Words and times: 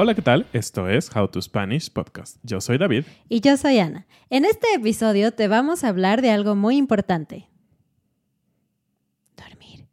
Hola, 0.00 0.14
¿qué 0.14 0.22
tal? 0.22 0.46
Esto 0.52 0.88
es 0.88 1.10
How 1.12 1.26
to 1.26 1.42
Spanish 1.42 1.90
Podcast. 1.90 2.36
Yo 2.44 2.60
soy 2.60 2.78
David. 2.78 3.02
Y 3.28 3.40
yo 3.40 3.56
soy 3.56 3.80
Ana. 3.80 4.06
En 4.30 4.44
este 4.44 4.72
episodio 4.72 5.32
te 5.32 5.48
vamos 5.48 5.82
a 5.82 5.88
hablar 5.88 6.22
de 6.22 6.30
algo 6.30 6.54
muy 6.54 6.76
importante. 6.76 7.48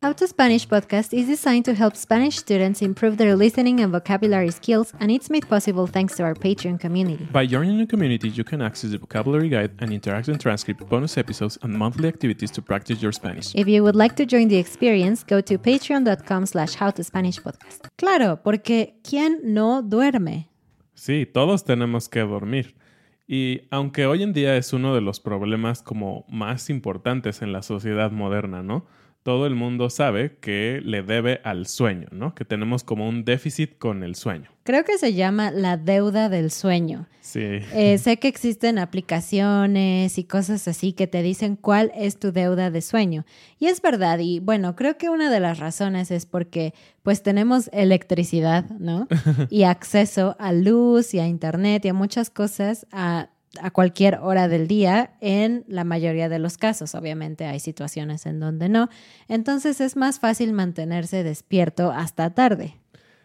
How 0.06 0.14
to 0.14 0.28
Spanish 0.28 0.68
Podcast 0.68 1.18
is 1.18 1.26
designed 1.26 1.66
to 1.66 1.74
help 1.74 1.96
Spanish 1.96 2.38
students 2.38 2.84
improve 2.84 3.18
their 3.18 3.36
listening 3.36 3.80
and 3.80 3.92
vocabulary 3.92 4.52
skills, 4.52 4.94
and 5.00 5.10
it's 5.10 5.32
made 5.32 5.50
possible 5.50 5.88
thanks 5.88 6.16
to 6.18 6.24
our 6.24 6.36
Patreon 6.36 6.80
community. 6.80 7.28
By 7.32 7.48
joining 7.48 7.80
the 7.80 7.88
community, 7.88 8.30
you 8.30 8.44
can 8.44 8.62
access 8.62 8.92
the 8.92 9.00
vocabulary 9.00 9.50
guide 9.50 9.72
and 9.80 9.90
interactive 9.90 10.40
transcript, 10.40 10.88
bonus 10.88 11.18
episodes, 11.18 11.58
and 11.64 11.74
monthly 11.74 12.08
activities 12.08 12.52
to 12.52 12.62
practice 12.62 13.02
your 13.02 13.12
Spanish. 13.12 13.56
If 13.56 13.68
you 13.68 13.82
would 13.82 13.96
like 13.96 14.16
to 14.18 14.28
join 14.28 14.48
the 14.48 14.58
experience, 14.58 15.24
go 15.24 15.42
to 15.42 15.58
patreon.com 15.58 16.46
slash 16.46 16.76
howtospanishpodcast. 16.76 17.88
Claro, 17.98 18.44
porque 18.44 19.00
¿quién 19.02 19.40
no 19.44 19.82
duerme? 19.82 20.50
Sí, 20.94 21.26
todos 21.26 21.64
tenemos 21.64 22.10
que 22.10 22.20
dormir. 22.20 22.76
Y 23.28 23.62
aunque 23.72 24.06
hoy 24.06 24.22
en 24.22 24.34
día 24.34 24.56
es 24.56 24.72
uno 24.72 24.94
de 24.94 25.02
los 25.02 25.20
problemas 25.20 25.82
como 25.82 26.28
más 26.30 26.70
importantes 26.70 27.42
en 27.42 27.52
la 27.52 27.64
sociedad 27.64 28.12
moderna, 28.12 28.62
¿no? 28.62 28.86
Todo 29.26 29.48
el 29.48 29.56
mundo 29.56 29.90
sabe 29.90 30.38
que 30.40 30.84
le 30.86 31.02
debe 31.02 31.42
al 31.44 31.66
sueño, 31.66 32.08
¿no? 32.12 32.36
Que 32.36 32.46
tenemos 32.46 32.84
como 32.84 33.10
un 33.10 33.26
déficit 33.26 33.80
con 33.80 34.04
el 34.04 34.14
sueño. 34.14 34.52
Creo 34.62 34.84
que 34.84 35.00
se 35.00 35.16
llama 35.16 35.50
la 35.50 35.78
deuda 35.78 36.30
del 36.30 36.52
sueño. 36.52 37.08
Sí. 37.22 37.40
Eh, 37.42 37.98
sé 38.04 38.18
que 38.18 38.28
existen 38.28 38.78
aplicaciones 38.78 40.20
y 40.20 40.26
cosas 40.26 40.68
así 40.68 40.94
que 40.94 41.08
te 41.08 41.24
dicen 41.24 41.56
cuál 41.56 41.92
es 41.96 42.20
tu 42.20 42.32
deuda 42.32 42.70
de 42.70 42.82
sueño. 42.84 43.26
Y 43.58 43.66
es 43.66 43.82
verdad, 43.82 44.20
y 44.20 44.42
bueno, 44.42 44.76
creo 44.76 44.96
que 45.00 45.10
una 45.10 45.32
de 45.32 45.40
las 45.40 45.58
razones 45.58 46.12
es 46.12 46.28
porque 46.28 46.76
pues 47.02 47.24
tenemos 47.24 47.72
electricidad, 47.74 48.70
¿no? 48.78 49.08
y 49.50 49.64
acceso 49.64 50.36
a 50.38 50.54
luz 50.54 51.16
y 51.16 51.20
a 51.20 51.26
internet 51.26 51.84
y 51.84 51.88
a 51.88 51.94
muchas 51.96 52.30
cosas 52.30 52.86
a, 52.92 53.30
a 53.62 53.72
cualquier 53.72 54.20
hora 54.22 54.48
del 54.48 54.68
día 54.68 55.16
en 55.22 55.64
la 55.68 55.84
mayoría 55.84 56.30
de 56.30 56.40
los 56.40 56.58
casos. 56.58 56.96
Obviamente 56.96 57.46
hay 57.46 57.60
situaciones 57.60 58.26
en 58.26 58.40
donde 58.40 58.70
no. 58.70 58.90
Entonces 59.28 59.82
es 59.82 59.96
más 59.96 60.20
fácil 60.20 60.54
mantenerse 60.54 61.24
despierto 61.24 61.92
hasta 61.92 62.34
tarde. 62.34 62.76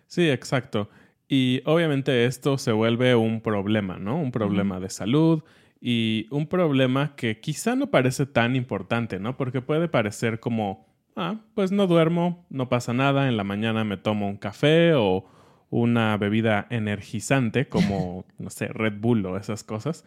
Sí, 0.06 0.28
exacto. 0.28 0.90
Y 1.28 1.62
obviamente 1.64 2.24
esto 2.24 2.58
se 2.58 2.72
vuelve 2.72 3.14
un 3.14 3.40
problema, 3.40 3.98
¿no? 3.98 4.20
Un 4.20 4.32
problema 4.32 4.80
de 4.80 4.90
salud 4.90 5.44
y 5.80 6.26
un 6.30 6.48
problema 6.48 7.14
que 7.14 7.40
quizá 7.40 7.76
no 7.76 7.90
parece 7.90 8.26
tan 8.26 8.56
importante, 8.56 9.20
¿no? 9.20 9.36
Porque 9.36 9.62
puede 9.62 9.88
parecer 9.88 10.40
como, 10.40 10.88
ah, 11.14 11.36
pues 11.54 11.70
no 11.70 11.86
duermo, 11.86 12.44
no 12.50 12.68
pasa 12.68 12.92
nada, 12.92 13.28
en 13.28 13.36
la 13.36 13.44
mañana 13.44 13.84
me 13.84 13.96
tomo 13.96 14.28
un 14.28 14.36
café 14.36 14.94
o 14.94 15.24
una 15.70 16.16
bebida 16.16 16.66
energizante 16.70 17.68
como, 17.68 18.24
no 18.38 18.50
sé, 18.50 18.68
Red 18.68 19.00
Bull 19.00 19.24
o 19.26 19.36
esas 19.36 19.64
cosas. 19.64 20.04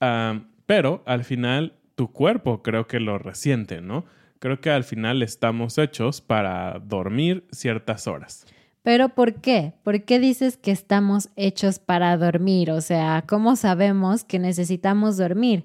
Ah, 0.00 0.40
pero 0.66 1.02
al 1.06 1.24
final 1.24 1.74
tu 1.94 2.12
cuerpo 2.12 2.62
creo 2.62 2.86
que 2.86 3.00
lo 3.00 3.18
resiente, 3.18 3.80
¿no? 3.80 4.04
Creo 4.38 4.60
que 4.60 4.70
al 4.70 4.84
final 4.84 5.22
estamos 5.22 5.78
hechos 5.78 6.20
para 6.20 6.78
dormir 6.78 7.46
ciertas 7.50 8.06
horas. 8.06 8.46
Pero 8.82 9.08
¿por 9.08 9.34
qué? 9.34 9.72
¿Por 9.82 10.04
qué 10.04 10.20
dices 10.20 10.56
que 10.56 10.70
estamos 10.70 11.30
hechos 11.34 11.80
para 11.80 12.16
dormir? 12.16 12.70
O 12.70 12.80
sea, 12.80 13.24
¿cómo 13.26 13.56
sabemos 13.56 14.22
que 14.22 14.38
necesitamos 14.38 15.16
dormir? 15.16 15.64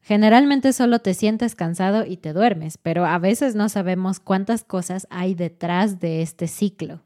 Generalmente 0.00 0.72
solo 0.72 1.00
te 1.00 1.12
sientes 1.12 1.54
cansado 1.54 2.06
y 2.06 2.16
te 2.16 2.32
duermes, 2.32 2.78
pero 2.78 3.04
a 3.04 3.18
veces 3.18 3.54
no 3.54 3.68
sabemos 3.68 4.20
cuántas 4.20 4.64
cosas 4.64 5.06
hay 5.10 5.34
detrás 5.34 6.00
de 6.00 6.22
este 6.22 6.46
ciclo. 6.46 7.00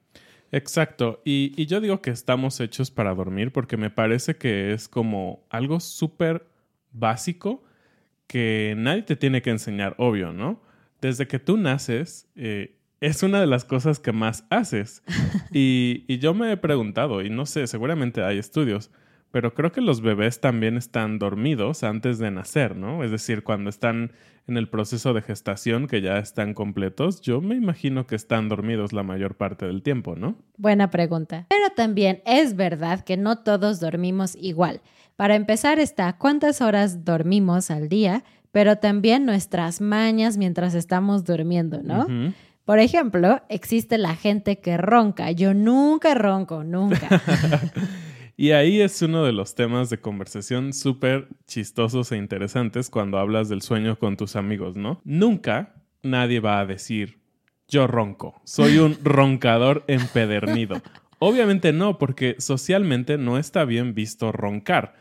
Exacto. 0.53 1.21
Y, 1.25 1.53
y 1.57 1.67
yo 1.67 1.81
digo 1.81 2.01
que 2.01 2.11
estamos 2.11 2.61
hechos 2.61 2.91
para 2.91 3.15
dormir 3.15 3.53
porque 3.53 3.77
me 3.77 3.91
parece 3.91 4.37
que 4.37 4.73
es 4.73 4.89
como 4.89 5.45
algo 5.51 5.81
súper 5.81 6.47
básico 6.93 7.63
que 8.27 8.75
nadie 8.77 9.03
te 9.03 9.17
tiene 9.17 9.43
que 9.43 9.51
enseñar, 9.51 9.95
obvio, 9.99 10.33
¿no? 10.33 10.63
Desde 11.01 11.27
que 11.27 11.39
tú 11.39 11.57
naces, 11.57 12.29
eh, 12.37 12.77
es 13.01 13.23
una 13.23 13.41
de 13.41 13.47
las 13.47 13.65
cosas 13.65 13.99
que 13.99 14.13
más 14.13 14.45
haces. 14.51 15.03
Y, 15.53 16.05
y 16.09 16.19
yo 16.19 16.35
me 16.35 16.53
he 16.53 16.57
preguntado, 16.59 17.23
y 17.23 17.31
no 17.31 17.47
sé, 17.47 17.67
seguramente 17.67 18.23
hay 18.23 18.39
estudios, 18.39 18.91
pero 19.31 19.55
creo 19.55 19.73
que 19.73 19.81
los 19.81 20.01
bebés 20.01 20.41
también 20.41 20.77
están 20.77 21.19
dormidos 21.19 21.85
antes 21.85 22.19
de 22.19 22.31
nacer, 22.31 22.77
¿no? 22.77 23.05
Es 23.05 23.11
decir, 23.11 23.43
cuando 23.43 23.71
están 23.71 24.13
en 24.47 24.57
el 24.57 24.69
proceso 24.69 25.13
de 25.13 25.21
gestación, 25.21 25.87
que 25.87 26.01
ya 26.01 26.19
están 26.19 26.55
completos, 26.55 27.21
yo 27.21 27.41
me 27.43 27.55
imagino 27.55 28.07
que 28.07 28.17
están 28.17 28.49
dormidos 28.49 28.95
la 28.95 29.03
mayor 29.03 29.37
parte 29.37 29.67
del 29.67 29.83
tiempo, 29.83 30.17
¿no? 30.17 30.37
Buena 30.57 30.91
pregunta. 30.91 31.47
Pero 31.51 31.71
también 31.77 32.23
es 32.25 32.57
verdad 32.57 33.05
que 33.05 33.19
no 33.19 33.39
todos 33.39 33.79
dormimos 33.79 34.35
igual. 34.37 34.81
Para 35.17 35.35
empezar 35.35 35.79
está 35.79 36.17
cuántas 36.17 36.63
horas 36.63 37.05
dormimos 37.05 37.71
al 37.71 37.89
día, 37.89 38.25
pero 38.51 38.77
también 38.77 39.27
nuestras 39.27 39.83
mañas 39.83 40.39
mientras 40.39 40.75
estamos 40.75 41.25
durmiendo, 41.25 41.83
¿no? 41.83 42.07
Por 42.65 42.79
ejemplo, 42.79 43.43
existe 43.49 43.99
la 43.99 44.15
gente 44.15 44.59
que 44.61 44.77
ronca. 44.77 45.31
Yo 45.33 45.55
nunca 45.55 46.15
ronco, 46.15 46.65
nunca. 46.65 47.09
Y 48.41 48.53
ahí 48.53 48.81
es 48.81 49.03
uno 49.03 49.25
de 49.25 49.33
los 49.33 49.57
temas 49.57 49.91
de 49.91 49.99
conversación 49.99 50.73
súper 50.73 51.27
chistosos 51.49 52.13
e 52.13 52.17
interesantes 52.19 52.89
cuando 52.89 53.19
hablas 53.19 53.49
del 53.49 53.63
sueño 53.63 53.99
con 53.99 54.17
tus 54.17 54.37
amigos, 54.37 54.77
¿no? 54.77 55.01
Nunca 55.03 55.75
nadie 56.05 56.39
va 56.39 56.61
a 56.61 56.65
decir, 56.65 57.19
yo 57.67 57.89
ronco, 57.89 58.41
soy 58.45 58.79
un 58.79 58.97
roncador 59.03 59.83
empedernido. 59.89 60.81
Obviamente 61.19 61.73
no, 61.73 61.99
porque 61.99 62.37
socialmente 62.39 63.19
no 63.19 63.39
está 63.39 63.65
bien 63.65 63.93
visto 63.93 64.31
roncar. 64.31 64.95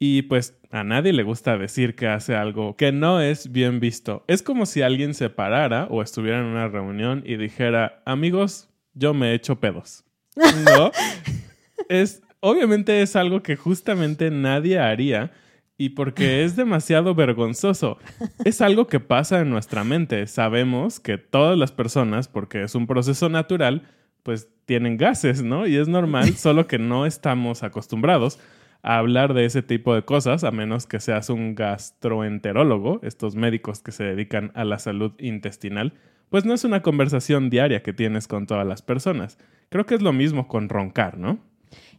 Y 0.00 0.22
pues 0.22 0.58
a 0.72 0.82
nadie 0.82 1.12
le 1.12 1.22
gusta 1.22 1.56
decir 1.56 1.94
que 1.94 2.08
hace 2.08 2.34
algo 2.34 2.76
que 2.76 2.90
no 2.90 3.20
es 3.20 3.52
bien 3.52 3.78
visto. 3.78 4.24
Es 4.26 4.42
como 4.42 4.66
si 4.66 4.82
alguien 4.82 5.14
se 5.14 5.30
parara 5.30 5.86
o 5.90 6.02
estuviera 6.02 6.40
en 6.40 6.46
una 6.46 6.66
reunión 6.66 7.22
y 7.24 7.36
dijera, 7.36 8.02
amigos, 8.04 8.68
yo 8.94 9.14
me 9.14 9.32
echo 9.32 9.60
pedos. 9.60 10.02
¿No? 10.34 10.90
es, 11.88 12.24
obviamente 12.44 13.00
es 13.00 13.16
algo 13.16 13.42
que 13.42 13.56
justamente 13.56 14.30
nadie 14.30 14.78
haría 14.78 15.32
y 15.78 15.90
porque 15.90 16.44
es 16.44 16.54
demasiado 16.56 17.14
vergonzoso. 17.14 17.98
Es 18.44 18.60
algo 18.60 18.86
que 18.86 19.00
pasa 19.00 19.40
en 19.40 19.50
nuestra 19.50 19.82
mente. 19.82 20.26
Sabemos 20.26 21.00
que 21.00 21.18
todas 21.18 21.58
las 21.58 21.72
personas, 21.72 22.28
porque 22.28 22.62
es 22.62 22.74
un 22.74 22.86
proceso 22.86 23.28
natural, 23.28 23.82
pues 24.22 24.48
tienen 24.66 24.98
gases, 24.98 25.42
¿no? 25.42 25.66
Y 25.66 25.76
es 25.76 25.88
normal, 25.88 26.34
solo 26.36 26.66
que 26.66 26.78
no 26.78 27.06
estamos 27.06 27.62
acostumbrados 27.62 28.38
a 28.82 28.98
hablar 28.98 29.32
de 29.32 29.46
ese 29.46 29.62
tipo 29.62 29.94
de 29.94 30.04
cosas, 30.04 30.44
a 30.44 30.50
menos 30.50 30.86
que 30.86 31.00
seas 31.00 31.30
un 31.30 31.54
gastroenterólogo, 31.54 33.00
estos 33.02 33.34
médicos 33.34 33.80
que 33.80 33.92
se 33.92 34.04
dedican 34.04 34.52
a 34.54 34.64
la 34.64 34.78
salud 34.78 35.12
intestinal, 35.18 35.94
pues 36.28 36.44
no 36.44 36.52
es 36.52 36.64
una 36.64 36.82
conversación 36.82 37.48
diaria 37.48 37.82
que 37.82 37.94
tienes 37.94 38.28
con 38.28 38.46
todas 38.46 38.66
las 38.66 38.82
personas. 38.82 39.38
Creo 39.70 39.86
que 39.86 39.94
es 39.94 40.02
lo 40.02 40.12
mismo 40.12 40.48
con 40.48 40.68
roncar, 40.68 41.16
¿no? 41.16 41.38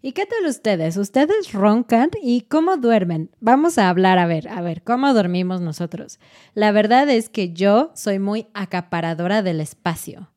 ¿Y 0.05 0.11
qué 0.11 0.27
tal 0.27 0.47
ustedes? 0.47 0.97
¿Ustedes 0.97 1.51
roncan 1.51 2.11
y 2.21 2.41
cómo 2.41 2.77
duermen? 2.77 3.31
Vamos 3.39 3.79
a 3.79 3.89
hablar, 3.89 4.19
a 4.19 4.27
ver, 4.27 4.47
a 4.49 4.61
ver, 4.61 4.83
¿cómo 4.83 5.11
dormimos 5.15 5.61
nosotros? 5.61 6.19
La 6.53 6.71
verdad 6.71 7.09
es 7.09 7.27
que 7.27 7.53
yo 7.53 7.89
soy 7.95 8.19
muy 8.19 8.45
acaparadora 8.53 9.41
del 9.41 9.61
espacio, 9.61 10.29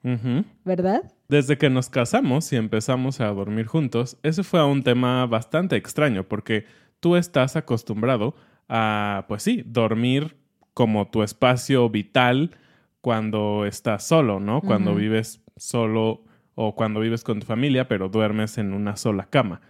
¿verdad? 0.65 1.12
Desde 1.29 1.59
que 1.59 1.69
nos 1.69 1.91
casamos 1.91 2.50
y 2.50 2.56
empezamos 2.56 3.20
a 3.20 3.26
dormir 3.26 3.67
juntos, 3.67 4.17
ese 4.23 4.43
fue 4.43 4.65
un 4.65 4.82
tema 4.82 5.26
bastante 5.26 5.76
extraño 5.76 6.26
porque 6.26 6.65
tú 6.99 7.17
estás 7.17 7.55
acostumbrado 7.55 8.35
a, 8.70 9.26
pues 9.29 9.43
sí, 9.43 9.62
dormir 9.67 10.38
como 10.73 11.11
tu 11.11 11.23
espacio 11.23 11.91
vital 11.91 12.56
cuando 13.03 13.67
estás 13.67 14.03
solo, 14.03 14.41
¿no? 14.41 14.62
Cuando 14.62 14.94
vives 14.94 15.43
solo 15.59 16.25
o 16.60 16.75
cuando 16.75 16.99
vives 16.99 17.22
con 17.22 17.38
tu 17.38 17.46
familia, 17.46 17.87
pero 17.87 18.08
duermes 18.08 18.58
en 18.58 18.72
una 18.72 18.96
sola 18.96 19.28
cama. 19.31 19.60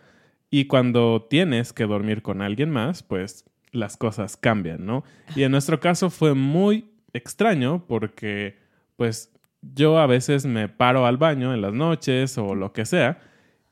Y 0.48 0.68
cuando 0.68 1.26
tienes 1.28 1.74
que 1.74 1.84
dormir 1.84 2.22
con 2.22 2.40
alguien 2.40 2.70
más, 2.70 3.02
pues 3.02 3.44
las 3.72 3.98
cosas 3.98 4.38
cambian, 4.38 4.86
¿no? 4.86 5.04
Y 5.36 5.42
en 5.42 5.52
nuestro 5.52 5.80
caso 5.80 6.08
fue 6.08 6.32
muy 6.32 6.90
extraño 7.12 7.84
porque, 7.86 8.56
pues, 8.96 9.30
yo 9.60 9.98
a 9.98 10.06
veces 10.06 10.46
me 10.46 10.70
paro 10.70 11.04
al 11.04 11.18
baño 11.18 11.52
en 11.52 11.60
las 11.60 11.74
noches 11.74 12.38
o 12.38 12.54
lo 12.54 12.72
que 12.72 12.86
sea, 12.86 13.20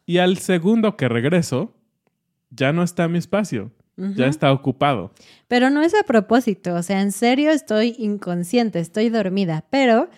y 0.04 0.18
al 0.18 0.36
segundo 0.36 0.98
que 0.98 1.08
regreso, 1.08 1.74
ya 2.50 2.74
no 2.74 2.82
está 2.82 3.08
mi 3.08 3.16
espacio, 3.16 3.72
ya 3.96 4.26
está 4.26 4.52
ocupado. 4.52 5.14
Pero 5.48 5.70
no 5.70 5.80
es 5.80 5.94
a 5.94 6.02
propósito, 6.02 6.74
o 6.74 6.82
sea, 6.82 7.00
en 7.00 7.12
serio 7.12 7.50
estoy 7.50 7.96
inconsciente, 7.98 8.78
estoy 8.78 9.08
dormida, 9.08 9.64
pero 9.70 10.10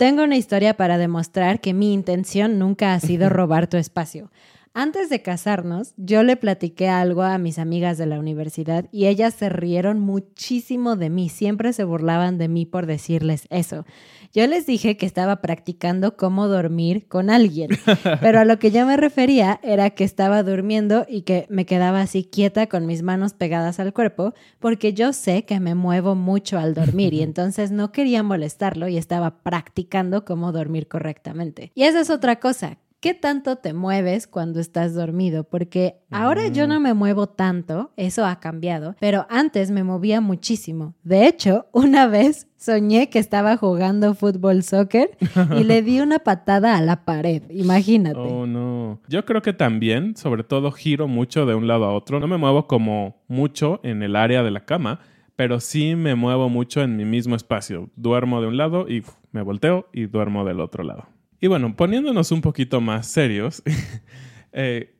tengo 0.00 0.22
una 0.22 0.38
historia 0.38 0.78
para 0.78 0.96
demostrar 0.96 1.60
que 1.60 1.74
mi 1.74 1.92
intención 1.92 2.58
nunca 2.58 2.94
ha 2.94 3.00
sido 3.00 3.28
robar 3.28 3.66
tu 3.66 3.76
espacio. 3.76 4.30
Antes 4.72 5.10
de 5.10 5.20
casarnos, 5.20 5.94
yo 5.96 6.22
le 6.22 6.36
platiqué 6.36 6.88
algo 6.88 7.24
a 7.24 7.38
mis 7.38 7.58
amigas 7.58 7.98
de 7.98 8.06
la 8.06 8.20
universidad 8.20 8.86
y 8.92 9.06
ellas 9.06 9.34
se 9.34 9.48
rieron 9.48 9.98
muchísimo 9.98 10.94
de 10.94 11.10
mí, 11.10 11.28
siempre 11.28 11.72
se 11.72 11.82
burlaban 11.82 12.38
de 12.38 12.46
mí 12.46 12.66
por 12.66 12.86
decirles 12.86 13.48
eso. 13.50 13.84
Yo 14.32 14.46
les 14.46 14.66
dije 14.66 14.96
que 14.96 15.06
estaba 15.06 15.40
practicando 15.40 16.16
cómo 16.16 16.46
dormir 16.46 17.08
con 17.08 17.30
alguien, 17.30 17.70
pero 18.20 18.38
a 18.38 18.44
lo 18.44 18.60
que 18.60 18.70
yo 18.70 18.86
me 18.86 18.96
refería 18.96 19.58
era 19.64 19.90
que 19.90 20.04
estaba 20.04 20.44
durmiendo 20.44 21.04
y 21.08 21.22
que 21.22 21.46
me 21.50 21.66
quedaba 21.66 22.00
así 22.00 22.22
quieta 22.22 22.68
con 22.68 22.86
mis 22.86 23.02
manos 23.02 23.34
pegadas 23.34 23.80
al 23.80 23.92
cuerpo, 23.92 24.34
porque 24.60 24.94
yo 24.94 25.12
sé 25.12 25.44
que 25.44 25.58
me 25.58 25.74
muevo 25.74 26.14
mucho 26.14 26.60
al 26.60 26.74
dormir 26.74 27.12
y 27.12 27.22
entonces 27.24 27.72
no 27.72 27.90
quería 27.90 28.22
molestarlo 28.22 28.86
y 28.86 28.98
estaba 28.98 29.42
practicando 29.42 30.24
cómo 30.24 30.52
dormir 30.52 30.86
correctamente. 30.86 31.72
Y 31.74 31.82
esa 31.82 32.00
es 32.00 32.08
otra 32.08 32.36
cosa, 32.38 32.78
¿Qué 33.00 33.14
tanto 33.14 33.56
te 33.56 33.72
mueves 33.72 34.26
cuando 34.26 34.60
estás 34.60 34.94
dormido? 34.94 35.44
Porque 35.44 35.94
ahora 36.10 36.48
yo 36.48 36.66
no 36.66 36.80
me 36.80 36.92
muevo 36.92 37.28
tanto, 37.28 37.92
eso 37.96 38.26
ha 38.26 38.40
cambiado, 38.40 38.94
pero 39.00 39.26
antes 39.30 39.70
me 39.70 39.84
movía 39.84 40.20
muchísimo. 40.20 40.94
De 41.02 41.26
hecho, 41.26 41.64
una 41.72 42.06
vez 42.08 42.46
soñé 42.58 43.08
que 43.08 43.18
estaba 43.18 43.56
jugando 43.56 44.14
fútbol 44.14 44.62
soccer 44.62 45.16
y 45.56 45.64
le 45.64 45.80
di 45.80 46.00
una 46.00 46.18
patada 46.18 46.76
a 46.76 46.82
la 46.82 47.06
pared, 47.06 47.42
imagínate. 47.48 48.18
Oh, 48.18 48.46
no. 48.46 49.00
Yo 49.08 49.24
creo 49.24 49.40
que 49.40 49.54
también, 49.54 50.14
sobre 50.14 50.44
todo, 50.44 50.70
giro 50.70 51.08
mucho 51.08 51.46
de 51.46 51.54
un 51.54 51.66
lado 51.66 51.86
a 51.86 51.94
otro. 51.94 52.20
No 52.20 52.26
me 52.26 52.36
muevo 52.36 52.66
como 52.66 53.22
mucho 53.28 53.80
en 53.82 54.02
el 54.02 54.14
área 54.14 54.42
de 54.42 54.50
la 54.50 54.66
cama, 54.66 55.00
pero 55.36 55.58
sí 55.60 55.96
me 55.96 56.16
muevo 56.16 56.50
mucho 56.50 56.82
en 56.82 56.98
mi 56.98 57.06
mismo 57.06 57.34
espacio. 57.34 57.88
Duermo 57.96 58.42
de 58.42 58.48
un 58.48 58.58
lado 58.58 58.90
y 58.90 59.04
me 59.32 59.40
volteo 59.40 59.88
y 59.90 60.04
duermo 60.04 60.44
del 60.44 60.60
otro 60.60 60.84
lado. 60.84 61.06
Y 61.40 61.46
bueno, 61.46 61.74
poniéndonos 61.74 62.32
un 62.32 62.42
poquito 62.42 62.80
más 62.80 63.06
serios, 63.06 63.62
eh, 64.52 64.94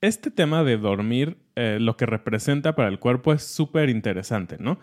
este 0.00 0.30
tema 0.30 0.62
de 0.62 0.76
dormir, 0.76 1.36
eh, 1.56 1.78
lo 1.80 1.96
que 1.96 2.06
representa 2.06 2.74
para 2.74 2.88
el 2.88 2.98
cuerpo 2.98 3.32
es 3.32 3.42
súper 3.42 3.90
interesante, 3.90 4.56
¿no? 4.58 4.78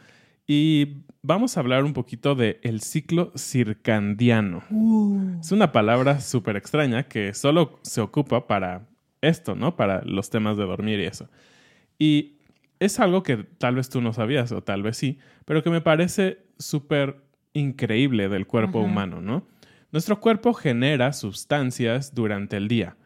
Y 0.45 1.03
vamos 1.21 1.57
a 1.57 1.59
hablar 1.59 1.83
un 1.83 1.93
poquito 1.93 2.35
del 2.35 2.57
el 2.61 2.81
ciclo 2.81 3.31
circandiano. 3.35 4.63
Uh. 4.69 5.39
Es 5.41 5.51
una 5.51 5.71
palabra 5.71 6.21
súper 6.21 6.55
extraña 6.55 7.03
que 7.03 7.33
solo 7.33 7.79
se 7.81 7.99
ocupa 7.99 8.47
para 8.47 8.87
esto, 9.21 9.55
¿no? 9.55 9.75
Para 9.75 10.03
los 10.03 10.29
temas 10.29 10.55
de 10.57 10.63
dormir 10.63 10.99
y 10.99 11.05
eso. 11.05 11.29
Y 11.99 12.37
es 12.79 12.99
algo 12.99 13.23
que 13.23 13.37
tal 13.37 13.75
vez 13.75 13.89
tú 13.89 14.01
no 14.01 14.13
sabías 14.13 14.51
o 14.51 14.61
tal 14.61 14.83
vez 14.83 14.97
sí, 14.97 15.19
pero 15.45 15.63
que 15.63 15.69
me 15.69 15.81
parece 15.81 16.39
súper 16.59 17.17
increíble 17.53 18.29
del 18.29 18.45
cuerpo 18.45 18.79
humano, 18.79 19.19
¿no? 19.19 19.43
Nuestro 19.97 20.19
cuerpo 20.19 20.53
genera 20.53 21.11
sustancias 21.11 22.13
durante 22.13 22.55
el 22.55 22.67
día 22.67 22.97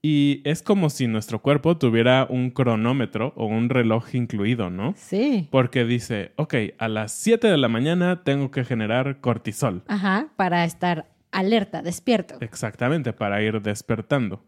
y 0.00 0.40
es 0.46 0.62
como 0.62 0.88
si 0.88 1.06
nuestro 1.06 1.42
cuerpo 1.42 1.76
tuviera 1.76 2.26
un 2.30 2.48
cronómetro 2.48 3.34
o 3.36 3.44
un 3.44 3.68
reloj 3.68 4.14
incluido, 4.14 4.70
¿no? 4.70 4.94
Sí. 4.96 5.48
Porque 5.50 5.84
dice, 5.84 6.32
ok, 6.36 6.54
a 6.78 6.88
las 6.88 7.12
7 7.12 7.46
de 7.46 7.58
la 7.58 7.68
mañana 7.68 8.24
tengo 8.24 8.50
que 8.50 8.64
generar 8.64 9.20
cortisol. 9.20 9.82
Ajá, 9.86 10.28
para 10.36 10.64
estar 10.64 11.10
alerta, 11.30 11.82
despierto. 11.82 12.36
Exactamente, 12.40 13.12
para 13.12 13.42
ir 13.42 13.60
despertando. 13.60 14.42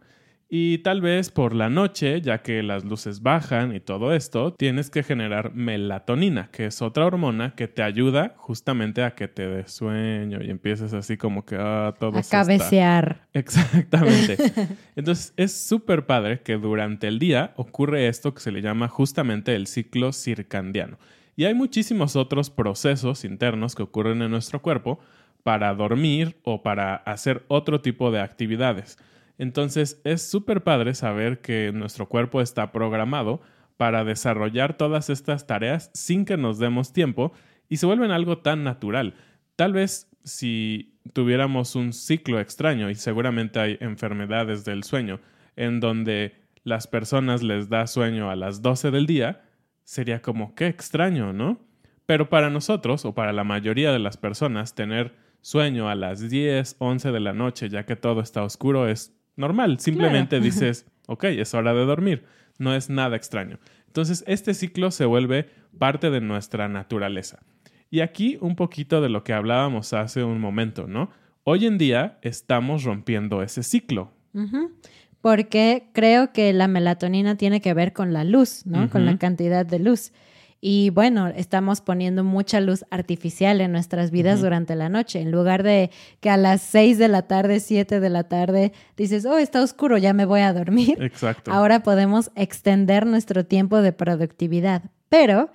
Y 0.54 0.76
tal 0.80 1.00
vez 1.00 1.30
por 1.30 1.54
la 1.54 1.70
noche, 1.70 2.20
ya 2.20 2.42
que 2.42 2.62
las 2.62 2.84
luces 2.84 3.22
bajan 3.22 3.74
y 3.74 3.80
todo 3.80 4.12
esto, 4.12 4.52
tienes 4.52 4.90
que 4.90 5.02
generar 5.02 5.54
melatonina, 5.54 6.50
que 6.52 6.66
es 6.66 6.82
otra 6.82 7.06
hormona 7.06 7.54
que 7.54 7.68
te 7.68 7.82
ayuda 7.82 8.34
justamente 8.36 9.02
a 9.02 9.14
que 9.14 9.28
te 9.28 9.48
dé 9.48 9.66
sueño 9.66 10.42
y 10.42 10.50
empieces 10.50 10.92
así 10.92 11.16
como 11.16 11.46
que 11.46 11.56
ah, 11.58 11.94
todo 11.98 12.18
a 12.18 12.22
cabecear. 12.22 13.28
Exactamente. 13.32 14.36
Entonces 14.94 15.32
es 15.38 15.56
súper 15.56 16.04
padre 16.04 16.42
que 16.42 16.58
durante 16.58 17.08
el 17.08 17.18
día 17.18 17.54
ocurre 17.56 18.08
esto 18.08 18.34
que 18.34 18.42
se 18.42 18.52
le 18.52 18.60
llama 18.60 18.88
justamente 18.88 19.54
el 19.54 19.66
ciclo 19.66 20.12
circandiano. 20.12 20.98
Y 21.34 21.46
hay 21.46 21.54
muchísimos 21.54 22.14
otros 22.14 22.50
procesos 22.50 23.24
internos 23.24 23.74
que 23.74 23.84
ocurren 23.84 24.20
en 24.20 24.30
nuestro 24.30 24.60
cuerpo 24.60 25.00
para 25.44 25.72
dormir 25.72 26.36
o 26.42 26.62
para 26.62 26.96
hacer 26.96 27.42
otro 27.48 27.80
tipo 27.80 28.10
de 28.10 28.20
actividades. 28.20 28.98
Entonces 29.38 30.00
es 30.04 30.22
súper 30.22 30.62
padre 30.62 30.94
saber 30.94 31.40
que 31.40 31.72
nuestro 31.72 32.08
cuerpo 32.08 32.40
está 32.40 32.72
programado 32.72 33.40
para 33.76 34.04
desarrollar 34.04 34.76
todas 34.76 35.10
estas 35.10 35.46
tareas 35.46 35.90
sin 35.94 36.24
que 36.24 36.36
nos 36.36 36.58
demos 36.58 36.92
tiempo 36.92 37.32
y 37.68 37.78
se 37.78 37.86
vuelven 37.86 38.10
algo 38.10 38.38
tan 38.38 38.64
natural. 38.64 39.14
Tal 39.56 39.72
vez 39.72 40.08
si 40.24 40.98
tuviéramos 41.12 41.74
un 41.74 41.92
ciclo 41.92 42.38
extraño 42.38 42.90
y 42.90 42.94
seguramente 42.94 43.58
hay 43.58 43.78
enfermedades 43.80 44.64
del 44.64 44.84
sueño 44.84 45.20
en 45.56 45.80
donde 45.80 46.34
las 46.64 46.86
personas 46.86 47.42
les 47.42 47.68
da 47.68 47.86
sueño 47.86 48.30
a 48.30 48.36
las 48.36 48.62
12 48.62 48.90
del 48.90 49.06
día, 49.06 49.42
sería 49.84 50.22
como 50.22 50.54
qué 50.54 50.68
extraño, 50.68 51.32
¿no? 51.32 51.60
Pero 52.06 52.28
para 52.28 52.50
nosotros 52.50 53.04
o 53.04 53.14
para 53.14 53.32
la 53.32 53.44
mayoría 53.44 53.92
de 53.92 53.98
las 53.98 54.16
personas 54.16 54.74
tener 54.74 55.14
sueño 55.40 55.88
a 55.88 55.94
las 55.94 56.30
10, 56.30 56.76
11 56.78 57.10
de 57.10 57.20
la 57.20 57.32
noche 57.32 57.68
ya 57.68 57.84
que 57.84 57.96
todo 57.96 58.20
está 58.20 58.42
oscuro 58.44 58.88
es 58.88 59.12
normal. 59.36 59.78
Simplemente 59.78 60.40
dices, 60.40 60.86
ok, 61.06 61.24
es 61.24 61.54
hora 61.54 61.74
de 61.74 61.84
dormir. 61.84 62.24
No 62.58 62.74
es 62.74 62.90
nada 62.90 63.16
extraño. 63.16 63.58
Entonces, 63.86 64.24
este 64.26 64.54
ciclo 64.54 64.90
se 64.90 65.04
vuelve 65.04 65.50
parte 65.78 66.10
de 66.10 66.20
nuestra 66.20 66.68
naturaleza. 66.68 67.40
Y 67.90 68.00
aquí 68.00 68.38
un 68.40 68.56
poquito 68.56 69.00
de 69.00 69.10
lo 69.10 69.22
que 69.22 69.34
hablábamos 69.34 69.92
hace 69.92 70.24
un 70.24 70.40
momento, 70.40 70.86
¿no? 70.86 71.10
Hoy 71.44 71.66
en 71.66 71.76
día 71.76 72.18
estamos 72.22 72.84
rompiendo 72.84 73.42
ese 73.42 73.62
ciclo. 73.62 74.12
Porque 75.20 75.90
creo 75.92 76.32
que 76.32 76.52
la 76.52 76.68
melatonina 76.68 77.36
tiene 77.36 77.60
que 77.60 77.74
ver 77.74 77.92
con 77.92 78.12
la 78.12 78.24
luz, 78.24 78.64
¿no? 78.64 78.88
Con 78.88 79.04
la 79.04 79.18
cantidad 79.18 79.66
de 79.66 79.78
luz. 79.78 80.12
Y 80.64 80.90
bueno, 80.90 81.26
estamos 81.26 81.80
poniendo 81.80 82.22
mucha 82.22 82.60
luz 82.60 82.84
artificial 82.90 83.60
en 83.60 83.72
nuestras 83.72 84.12
vidas 84.12 84.40
durante 84.40 84.76
la 84.76 84.88
noche. 84.88 85.20
En 85.20 85.32
lugar 85.32 85.64
de 85.64 85.90
que 86.20 86.30
a 86.30 86.36
las 86.36 86.62
6 86.62 86.98
de 86.98 87.08
la 87.08 87.22
tarde, 87.22 87.58
7 87.58 87.98
de 87.98 88.08
la 88.08 88.22
tarde, 88.28 88.72
dices, 88.96 89.26
oh, 89.26 89.38
está 89.38 89.60
oscuro, 89.60 89.98
ya 89.98 90.12
me 90.12 90.24
voy 90.24 90.42
a 90.42 90.52
dormir. 90.52 91.02
Exacto. 91.02 91.50
Ahora 91.52 91.82
podemos 91.82 92.30
extender 92.36 93.06
nuestro 93.06 93.44
tiempo 93.44 93.82
de 93.82 93.92
productividad. 93.92 94.84
Pero 95.08 95.50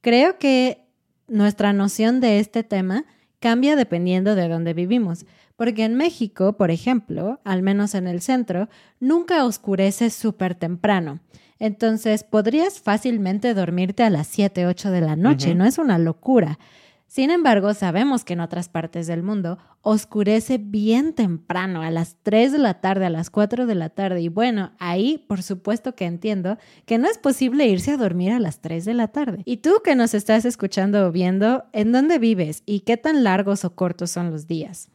creo 0.00 0.38
que 0.38 0.86
nuestra 1.26 1.72
noción 1.72 2.20
de 2.20 2.38
este 2.38 2.62
tema 2.62 3.04
cambia 3.40 3.74
dependiendo 3.74 4.36
de 4.36 4.48
dónde 4.48 4.74
vivimos. 4.74 5.26
Porque 5.56 5.82
en 5.82 5.96
México, 5.96 6.52
por 6.52 6.70
ejemplo, 6.70 7.40
al 7.42 7.62
menos 7.62 7.96
en 7.96 8.06
el 8.06 8.20
centro, 8.20 8.68
nunca 9.00 9.44
oscurece 9.44 10.10
súper 10.10 10.54
temprano. 10.54 11.18
Entonces 11.62 12.24
podrías 12.24 12.80
fácilmente 12.80 13.54
dormirte 13.54 14.02
a 14.02 14.10
las 14.10 14.26
7, 14.26 14.66
8 14.66 14.90
de 14.90 15.00
la 15.00 15.14
noche, 15.14 15.54
no 15.54 15.64
es 15.64 15.78
una 15.78 15.96
locura. 15.96 16.58
Sin 17.06 17.30
embargo, 17.30 17.72
sabemos 17.72 18.24
que 18.24 18.32
en 18.32 18.40
otras 18.40 18.68
partes 18.68 19.06
del 19.06 19.22
mundo 19.22 19.58
oscurece 19.80 20.58
bien 20.58 21.12
temprano, 21.12 21.82
a 21.82 21.92
las 21.92 22.16
3 22.24 22.50
de 22.50 22.58
la 22.58 22.80
tarde, 22.80 23.06
a 23.06 23.10
las 23.10 23.30
4 23.30 23.66
de 23.66 23.76
la 23.76 23.90
tarde. 23.90 24.22
Y 24.22 24.28
bueno, 24.28 24.72
ahí 24.80 25.24
por 25.28 25.44
supuesto 25.44 25.94
que 25.94 26.04
entiendo 26.04 26.58
que 26.84 26.98
no 26.98 27.08
es 27.08 27.16
posible 27.16 27.68
irse 27.68 27.92
a 27.92 27.96
dormir 27.96 28.32
a 28.32 28.40
las 28.40 28.60
3 28.60 28.84
de 28.84 28.94
la 28.94 29.06
tarde. 29.06 29.42
Y 29.44 29.58
tú 29.58 29.82
que 29.84 29.94
nos 29.94 30.14
estás 30.14 30.44
escuchando 30.44 31.06
o 31.06 31.12
viendo, 31.12 31.62
¿en 31.72 31.92
dónde 31.92 32.18
vives 32.18 32.64
y 32.66 32.80
qué 32.80 32.96
tan 32.96 33.22
largos 33.22 33.64
o 33.64 33.76
cortos 33.76 34.10
son 34.10 34.32
los 34.32 34.48
días? 34.48 34.88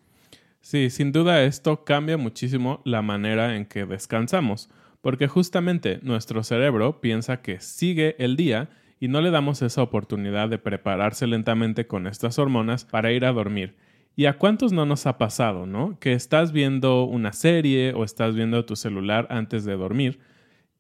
Sí, 0.59 0.89
sin 0.89 1.13
duda 1.13 1.43
esto 1.43 1.86
cambia 1.86 2.17
muchísimo 2.17 2.81
la 2.83 3.01
manera 3.01 3.55
en 3.55 3.65
que 3.65 3.86
descansamos, 3.86 4.69
porque 5.01 5.27
justamente 5.27 5.99
nuestro 6.01 6.43
cerebro 6.43 7.01
piensa 7.01 7.41
que 7.41 7.59
sigue 7.59 8.15
el 8.19 8.35
día 8.35 8.69
y 8.99 9.07
no 9.07 9.21
le 9.21 9.31
damos 9.31 9.61
esa 9.61 9.83
oportunidad 9.83 10.49
de 10.49 10.57
prepararse 10.57 11.27
lentamente 11.27 11.87
con 11.87 12.07
estas 12.07 12.39
hormonas 12.39 12.85
para 12.85 13.11
ir 13.11 13.25
a 13.25 13.31
dormir. 13.31 13.75
¿Y 14.15 14.25
a 14.25 14.37
cuántos 14.37 14.71
no 14.71 14.85
nos 14.87 15.05
ha 15.05 15.19
pasado, 15.19 15.67
no? 15.67 15.99
Que 15.99 16.13
estás 16.13 16.51
viendo 16.51 17.03
una 17.03 17.33
serie 17.33 17.93
o 17.93 18.03
estás 18.03 18.33
viendo 18.33 18.65
tu 18.65 18.75
celular 18.75 19.27
antes 19.29 19.63
de 19.63 19.77
dormir 19.77 20.19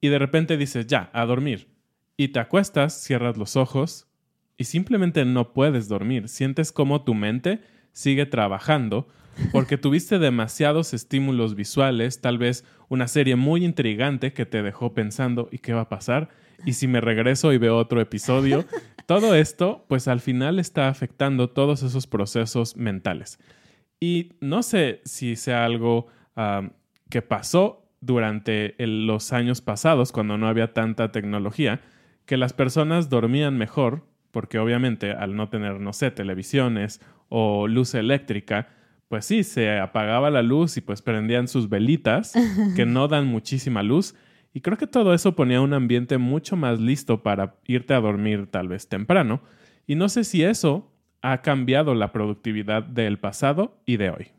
y 0.01 0.09
de 0.09 0.17
repente 0.19 0.57
dices, 0.57 0.87
ya, 0.87 1.09
a 1.13 1.25
dormir. 1.25 1.67
Y 2.17 2.29
te 2.29 2.39
acuestas, 2.39 2.99
cierras 2.99 3.37
los 3.37 3.55
ojos 3.55 4.07
y 4.57 4.63
simplemente 4.63 5.23
no 5.23 5.53
puedes 5.53 5.87
dormir. 5.87 6.29
Sientes 6.29 6.71
como 6.71 7.03
tu 7.03 7.13
mente 7.13 7.61
sigue 7.91 8.25
trabajando 8.25 9.07
porque 9.51 9.77
tuviste 9.77 10.19
demasiados 10.19 10.93
estímulos 10.93 11.55
visuales, 11.55 12.21
tal 12.21 12.37
vez 12.37 12.65
una 12.89 13.07
serie 13.07 13.35
muy 13.35 13.65
intrigante 13.65 14.33
que 14.33 14.45
te 14.45 14.61
dejó 14.61 14.93
pensando, 14.93 15.49
¿y 15.51 15.59
qué 15.59 15.73
va 15.73 15.81
a 15.81 15.89
pasar? 15.89 16.29
y 16.65 16.73
si 16.73 16.87
me 16.87 17.01
regreso 17.01 17.53
y 17.53 17.57
veo 17.57 17.77
otro 17.77 18.01
episodio. 18.01 18.65
Todo 19.05 19.35
esto, 19.35 19.85
pues 19.87 20.07
al 20.07 20.19
final 20.19 20.59
está 20.59 20.89
afectando 20.89 21.49
todos 21.49 21.83
esos 21.83 22.07
procesos 22.07 22.75
mentales. 22.75 23.39
Y 23.99 24.33
no 24.41 24.63
sé 24.63 25.01
si 25.05 25.35
sea 25.35 25.65
algo 25.65 26.07
que 27.09 27.21
pasó 27.21 27.85
durante 28.01 28.75
los 28.79 29.33
años 29.33 29.61
pasados, 29.61 30.11
cuando 30.11 30.37
no 30.37 30.47
había 30.47 30.73
tanta 30.73 31.11
tecnología, 31.11 31.81
que 32.25 32.37
las 32.37 32.53
personas 32.53 33.09
dormían 33.09 33.57
mejor, 33.57 34.05
porque 34.31 34.59
obviamente 34.59 35.11
al 35.11 35.35
no 35.35 35.49
tener, 35.49 35.79
no 35.79 35.93
sé, 35.93 36.11
televisiones 36.11 37.01
o 37.29 37.67
luz 37.67 37.95
eléctrica, 37.95 38.67
pues 39.07 39.25
sí, 39.25 39.43
se 39.43 39.79
apagaba 39.79 40.29
la 40.29 40.41
luz 40.41 40.77
y 40.77 40.81
pues 40.81 41.01
prendían 41.01 41.47
sus 41.47 41.69
velitas, 41.69 42.33
que 42.75 42.85
no 42.85 43.07
dan 43.07 43.27
muchísima 43.27 43.83
luz, 43.83 44.15
y 44.53 44.61
creo 44.61 44.77
que 44.77 44.87
todo 44.87 45.13
eso 45.13 45.35
ponía 45.35 45.61
un 45.61 45.73
ambiente 45.73 46.17
mucho 46.17 46.55
más 46.55 46.79
listo 46.79 47.21
para 47.21 47.57
irte 47.67 47.93
a 47.93 47.99
dormir 47.99 48.47
tal 48.47 48.67
vez 48.67 48.87
temprano. 48.87 49.41
Y 49.85 49.95
no 49.95 50.09
sé 50.09 50.23
si 50.23 50.43
eso 50.43 50.91
ha 51.21 51.41
cambiado 51.43 51.93
la 51.93 52.11
productividad 52.11 52.81
del 52.81 53.19
pasado 53.19 53.79
y 53.85 53.97
de 53.97 54.09
hoy. 54.09 54.36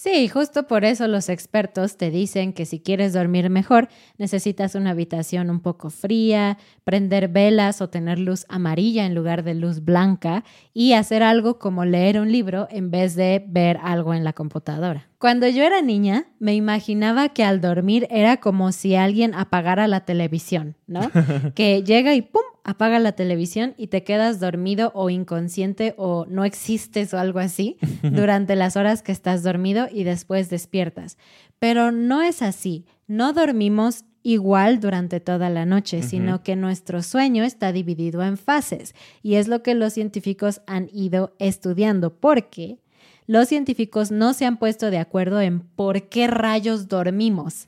Sí, 0.00 0.28
justo 0.28 0.68
por 0.68 0.84
eso 0.84 1.08
los 1.08 1.28
expertos 1.28 1.96
te 1.96 2.12
dicen 2.12 2.52
que 2.52 2.66
si 2.66 2.78
quieres 2.78 3.12
dormir 3.12 3.50
mejor, 3.50 3.88
necesitas 4.16 4.76
una 4.76 4.90
habitación 4.90 5.50
un 5.50 5.58
poco 5.58 5.90
fría, 5.90 6.56
prender 6.84 7.26
velas 7.26 7.82
o 7.82 7.88
tener 7.90 8.20
luz 8.20 8.46
amarilla 8.48 9.06
en 9.06 9.16
lugar 9.16 9.42
de 9.42 9.56
luz 9.56 9.84
blanca 9.84 10.44
y 10.72 10.92
hacer 10.92 11.24
algo 11.24 11.58
como 11.58 11.84
leer 11.84 12.20
un 12.20 12.30
libro 12.30 12.68
en 12.70 12.92
vez 12.92 13.16
de 13.16 13.44
ver 13.48 13.80
algo 13.82 14.14
en 14.14 14.22
la 14.22 14.34
computadora. 14.34 15.08
Cuando 15.18 15.48
yo 15.48 15.64
era 15.64 15.82
niña, 15.82 16.26
me 16.38 16.54
imaginaba 16.54 17.30
que 17.30 17.42
al 17.42 17.60
dormir 17.60 18.06
era 18.08 18.36
como 18.36 18.70
si 18.70 18.94
alguien 18.94 19.34
apagara 19.34 19.88
la 19.88 20.04
televisión, 20.04 20.76
¿no? 20.86 21.10
que 21.56 21.82
llega 21.82 22.14
y 22.14 22.22
¡pum! 22.22 22.42
Apaga 22.68 22.98
la 22.98 23.12
televisión 23.12 23.72
y 23.78 23.86
te 23.86 24.04
quedas 24.04 24.40
dormido 24.40 24.92
o 24.94 25.08
inconsciente 25.08 25.94
o 25.96 26.26
no 26.28 26.44
existes 26.44 27.14
o 27.14 27.18
algo 27.18 27.38
así 27.38 27.78
durante 28.02 28.56
las 28.56 28.76
horas 28.76 29.02
que 29.02 29.10
estás 29.10 29.42
dormido 29.42 29.88
y 29.90 30.04
después 30.04 30.50
despiertas. 30.50 31.16
Pero 31.58 31.92
no 31.92 32.20
es 32.20 32.42
así. 32.42 32.84
No 33.06 33.32
dormimos 33.32 34.04
igual 34.22 34.80
durante 34.80 35.18
toda 35.18 35.48
la 35.48 35.64
noche, 35.64 36.02
sino 36.02 36.42
que 36.42 36.56
nuestro 36.56 37.02
sueño 37.02 37.42
está 37.42 37.72
dividido 37.72 38.22
en 38.22 38.36
fases 38.36 38.94
y 39.22 39.36
es 39.36 39.48
lo 39.48 39.62
que 39.62 39.74
los 39.74 39.94
científicos 39.94 40.60
han 40.66 40.90
ido 40.92 41.34
estudiando 41.38 42.18
porque 42.18 42.80
los 43.26 43.48
científicos 43.48 44.10
no 44.10 44.34
se 44.34 44.44
han 44.44 44.58
puesto 44.58 44.90
de 44.90 44.98
acuerdo 44.98 45.40
en 45.40 45.60
por 45.60 46.10
qué 46.10 46.26
rayos 46.26 46.88
dormimos, 46.88 47.66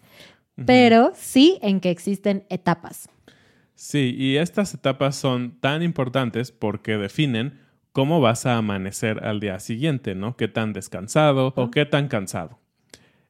pero 0.66 1.12
sí 1.14 1.58
en 1.62 1.80
que 1.80 1.88
existen 1.88 2.44
etapas. 2.50 3.08
Sí, 3.80 4.14
y 4.14 4.36
estas 4.36 4.74
etapas 4.74 5.16
son 5.16 5.52
tan 5.58 5.82
importantes 5.82 6.52
porque 6.52 6.98
definen 6.98 7.60
cómo 7.92 8.20
vas 8.20 8.44
a 8.44 8.58
amanecer 8.58 9.24
al 9.24 9.40
día 9.40 9.58
siguiente, 9.58 10.14
¿no? 10.14 10.36
Qué 10.36 10.48
tan 10.48 10.74
descansado 10.74 11.54
o 11.56 11.70
qué 11.70 11.86
tan 11.86 12.08
cansado. 12.08 12.58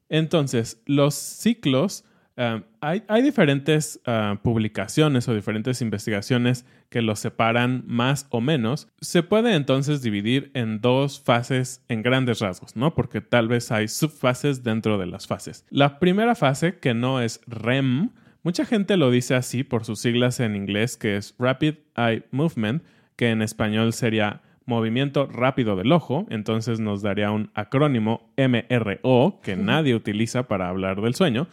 Entonces, 0.09 0.83
los 0.85 1.15
ciclos, 1.15 2.03
eh, 2.35 2.63
hay, 2.81 3.21
diferentes 3.23 4.01
eh, 4.05 4.37
publicaciones 4.43 5.25
o 5.29 5.33
diferentes 5.33 5.81
investigaciones 5.81 6.65
que 6.89 7.01
los 7.01 7.19
separan 7.19 7.85
más 7.87 8.27
o 8.29 8.41
menos. 8.41 8.89
Se 8.99 9.23
puede 9.23 9.55
entonces 9.55 10.01
dividir 10.01 10.51
en 10.53 10.81
dos 10.81 11.21
fases 11.21 11.81
en 11.87 12.03
grandes 12.03 12.39
rasgos, 12.39 12.75
¿no? 12.75 12.93
Porque 12.93 13.21
tal 13.21 13.47
vez 13.47 13.71
hay 13.71 13.87
subfases 13.87 14.63
dentro 14.63 14.97
de 14.97 15.05
las 15.05 15.27
fases. 15.27 15.65
La 15.69 15.97
primera 15.97 16.35
fase, 16.35 16.77
que 16.77 16.93
no 16.93 17.21
es 17.21 17.39
REM, 17.47 18.09
Mucha 18.43 18.65
gente 18.65 18.97
lo 18.97 19.11
dice 19.11 19.35
así 19.35 19.63
por 19.63 19.85
sus 19.85 19.99
siglas 19.99 20.39
en 20.39 20.55
inglés, 20.55 20.97
que 20.97 21.15
es 21.15 21.35
Rapid 21.37 21.75
Eye 21.95 22.23
Movement, 22.31 22.83
que 23.15 23.29
en 23.29 23.43
español 23.43 23.93
sería 23.93 24.41
movimiento 24.65 25.27
rápido 25.27 25.75
del 25.75 25.91
ojo, 25.91 26.25
entonces 26.29 26.79
nos 26.79 27.03
daría 27.03 27.29
un 27.29 27.51
acrónimo 27.53 28.33
MRO 28.37 29.39
que 29.43 29.55
nadie 29.55 29.93
utiliza 29.93 30.47
para 30.47 30.69
hablar 30.69 31.01
del 31.01 31.13
sueño, 31.13 31.47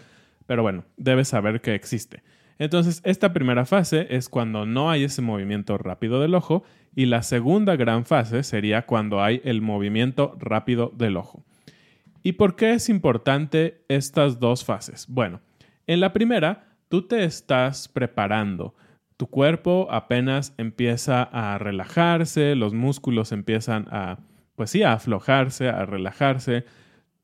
pero 0.47 0.62
bueno, 0.62 0.85
debes 0.97 1.28
saber 1.28 1.61
que 1.61 1.75
existe. 1.75 2.23
Entonces, 2.59 3.02
esta 3.04 3.35
primera 3.35 3.66
fase 3.66 4.07
es 4.11 4.30
cuando 4.30 4.64
no 4.64 4.90
hay 4.90 5.04
ese 5.04 5.21
movimiento 5.21 5.76
rápido 5.78 6.21
del 6.21 6.35
ojo 6.35 6.64
y 6.97 7.07
la 7.07 7.23
segunda 7.23 7.76
gran 7.76 8.07
fase 8.07 8.42
sería 8.42 8.87
cuando 8.87 9.23
hay 9.23 9.40
el 9.45 9.61
movimiento 9.61 10.37
rápido 10.40 10.90
del 10.97 11.16
ojo. 11.18 11.45
¿Y 12.23 12.33
por 12.33 12.57
qué 12.57 12.73
es 12.73 12.88
importante 12.88 13.85
estas 13.88 14.40
dos 14.40 14.64
fases? 14.64 15.07
Bueno, 15.07 15.40
en 15.87 16.00
la 16.00 16.12
primera 16.12 16.67
tú 16.88 17.02
te 17.02 17.25
estás 17.25 17.88
preparando. 17.88 18.75
Tu 19.16 19.26
cuerpo 19.26 19.88
apenas 19.90 20.54
empieza 20.59 21.23
a 21.23 21.59
relajarse, 21.59 22.54
los 22.54 22.73
músculos 22.75 23.33
empiezan 23.33 23.87
a, 23.90 24.18
pues 24.54 24.71
sí, 24.71 24.83
a 24.83 24.92
aflojarse, 24.92 25.68
a 25.68 25.85
relajarse, 25.87 26.64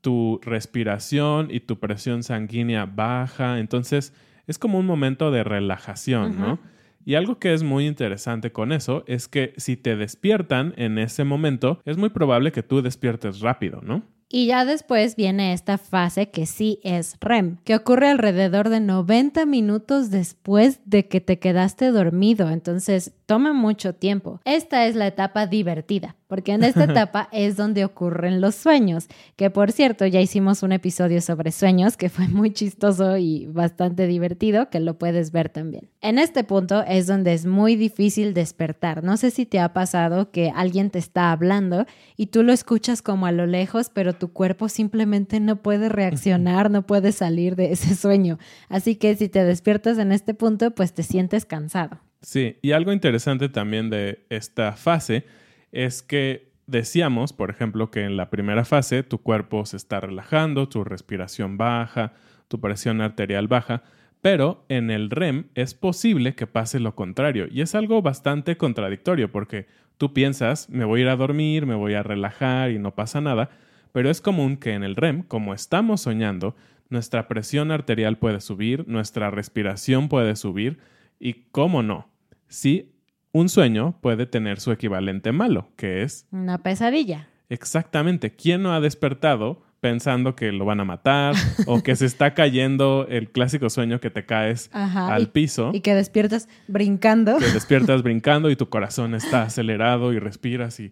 tu 0.01 0.39
respiración 0.43 1.49
y 1.51 1.61
tu 1.61 1.79
presión 1.79 2.23
sanguínea 2.23 2.85
baja, 2.85 3.59
entonces 3.59 4.13
es 4.47 4.59
como 4.59 4.79
un 4.79 4.87
momento 4.87 5.31
de 5.31 5.45
relajación, 5.45 6.39
¿no? 6.39 6.59
Y 7.07 7.15
algo 7.15 7.39
que 7.39 7.53
es 7.53 7.63
muy 7.63 7.87
interesante 7.87 8.53
con 8.53 8.73
eso 8.73 9.05
es 9.07 9.29
que 9.29 9.55
si 9.57 9.77
te 9.77 9.97
despiertan 9.97 10.75
en 10.77 10.99
ese 10.99 11.25
momento, 11.25 11.81
es 11.85 11.97
muy 11.97 12.11
probable 12.11 12.53
que 12.53 12.63
tú 12.63 12.83
despiertes 12.83 13.41
rápido, 13.41 13.81
¿no? 13.83 14.03
Y 14.35 14.47
ya 14.47 14.65
después 14.65 15.15
viene 15.15 15.53
esta 15.53 15.79
fase 15.79 16.31
que 16.31 16.47
sí 16.47 16.81
es 16.83 17.17
REM, 17.21 17.59
que 17.63 17.77
ocurre 17.77 18.09
alrededor 18.09 18.69
de 18.69 18.81
90 18.81 19.47
minutos 19.47 20.11
después 20.11 20.81
de 20.87 21.07
que 21.07 21.21
te 21.21 21.39
quedaste 21.39 21.93
dormido. 21.93 22.51
Entonces, 22.51 23.13
toma 23.27 23.53
mucho 23.53 23.95
tiempo. 23.95 24.41
Esta 24.45 24.87
es 24.87 24.97
la 24.97 25.07
etapa 25.07 25.47
divertida, 25.47 26.17
porque 26.27 26.53
en 26.53 26.65
esta 26.65 26.85
etapa 26.91 27.29
es 27.33 27.57
donde 27.57 27.85
ocurren 27.85 28.41
los 28.41 28.55
sueños, 28.55 29.07
que 29.37 29.51
por 29.51 29.73
cierto 29.73 30.05
ya 30.07 30.21
hicimos 30.21 30.63
un 30.63 30.73
episodio 30.73 31.21
sobre 31.21 31.53
sueños 31.53 31.97
que 31.97 32.09
fue 32.09 32.29
muy 32.29 32.53
chistoso 32.53 33.17
y 33.17 33.47
bastante 33.47 34.07
divertido, 34.07 34.69
que 34.69 34.81
lo 34.81 34.99
puedes 34.99 35.33
ver 35.33 35.49
también. 35.49 35.89
En 36.01 36.19
este 36.19 36.45
punto 36.45 36.83
es 36.83 37.07
donde 37.07 37.33
es 37.33 37.47
muy 37.47 37.77
difícil 37.77 38.35
despertar. 38.35 39.05
No 39.05 39.17
sé 39.17 39.31
si 39.31 39.47
te 39.47 39.61
ha 39.61 39.73
pasado 39.73 40.31
que 40.31 40.53
alguien 40.55 40.91
te 40.91 40.99
está 40.99 41.33
hablando 41.33 41.87
y 42.17 42.27
tú 42.27 42.43
lo 42.43 42.53
escuchas 42.53 43.01
como 43.01 43.27
a 43.27 43.33
lo 43.33 43.47
lejos, 43.47 43.91
pero 43.93 44.13
tu 44.25 44.33
cuerpo 44.33 44.71
simplemente 44.71 45.39
no 45.39 45.57
puede 45.57 45.91
reaccionar, 45.91 46.71
no 46.71 46.87
puede 46.87 47.13
salir 47.13 47.57
de 47.57 47.73
ese 47.73 47.95
sueño. 47.95 48.39
Así 48.71 48.97
que 48.97 49.15
si 49.17 49.29
te 49.29 49.45
despiertas 49.45 49.99
en 49.99 50.13
este 50.13 50.33
punto, 50.33 50.71
pues 50.71 50.95
te 50.95 51.03
sientes 51.03 51.45
cansado. 51.45 51.99
Sí, 52.23 52.57
y 52.63 52.73
algo 52.73 52.91
interesante 52.91 53.51
también 53.51 53.91
de 53.91 54.25
esta 54.31 54.73
fase 54.73 55.27
es 55.73 56.03
que 56.03 56.55
decíamos, 56.67 57.35
por 57.35 57.51
ejemplo, 57.51 57.91
que 57.91 58.05
en 58.05 58.17
la 58.17 58.31
primera 58.31 58.65
fase 58.65 59.03
tu 59.03 59.19
cuerpo 59.19 59.67
se 59.67 59.77
está 59.77 60.01
relajando, 60.01 60.71
tu 60.71 60.85
respiración 60.85 61.59
baja, 61.59 62.15
tu 62.49 62.59
presión 62.63 63.03
arterial 63.03 63.47
baja, 63.47 63.83
Pero 64.23 64.65
en 64.71 64.91
el 64.91 65.11
REM 65.11 65.49
es 65.55 65.75
posible 65.75 66.35
que 66.35 66.47
pase 66.47 66.81
lo 66.81 66.95
contrario 66.95 67.47
y 67.51 67.61
es 67.61 67.75
algo 67.75 68.01
bastante 68.01 68.57
contradictorio 68.57 69.31
porque 69.31 69.67
tú 69.99 70.15
piensas, 70.15 70.71
me 70.71 70.87
voy 70.87 71.01
a 71.01 71.03
ir 71.03 71.09
a 71.11 71.17
dormir, 71.17 71.67
me 71.67 71.75
voy 71.75 71.93
a 71.93 72.03
relajar 72.03 72.71
y 72.71 72.79
no 72.79 72.95
pasa 72.95 73.21
nada, 73.21 73.51
pero 73.95 74.11
es 74.11 74.21
común 74.21 74.57
que 74.57 74.73
en 74.73 74.83
el 74.83 74.97
REM, 74.97 75.23
como 75.23 75.55
estamos 75.55 76.01
soñando, 76.01 76.57
nuestra 76.91 77.29
presión 77.29 77.71
arterial 77.71 78.19
puede 78.19 78.41
subir, 78.41 78.89
nuestra 78.89 79.31
respiración 79.31 80.09
puede 80.09 80.35
subir 80.35 80.79
y, 81.21 81.45
cómo 81.53 81.85
no, 81.85 82.09
sí, 82.49 82.91
un 83.31 83.49
sueño 83.49 83.97
puede 84.01 84.27
tener 84.27 84.59
su 84.59 84.73
equivalente 84.73 85.31
malo, 85.31 85.69
que 85.77 86.03
es... 86.03 86.27
Una 86.33 86.59
pesadilla. 86.59 87.29
Exactamente. 87.49 88.35
¿Quién 88.35 88.63
no 88.65 88.73
ha 88.75 88.81
despertado 88.81 89.63
pensando 89.79 90.35
que 90.35 90.51
lo 90.51 90.65
van 90.65 90.81
a 90.81 90.85
matar 90.85 91.37
o 91.67 91.81
que 91.85 91.95
se 91.95 92.07
está 92.07 92.35
cayendo 92.35 93.07
el 93.09 93.31
clásico 93.31 93.71
sueño 93.71 94.01
que 94.01 94.11
te 94.11 94.27
caes 94.27 94.71
Ajá, 94.73 95.15
al 95.15 95.23
y- 95.23 95.27
piso? 95.27 95.71
Y 95.73 95.83
que 95.83 95.95
despiertas 95.95 96.49
brincando. 96.67 97.39
que 97.39 97.47
despiertas 97.47 98.03
brincando 98.03 98.51
y 98.51 98.57
tu 98.57 98.69
corazón 98.71 99.15
está 99.15 99.43
acelerado 99.43 100.13
y 100.13 100.19
respiras 100.19 100.81
y 100.81 100.91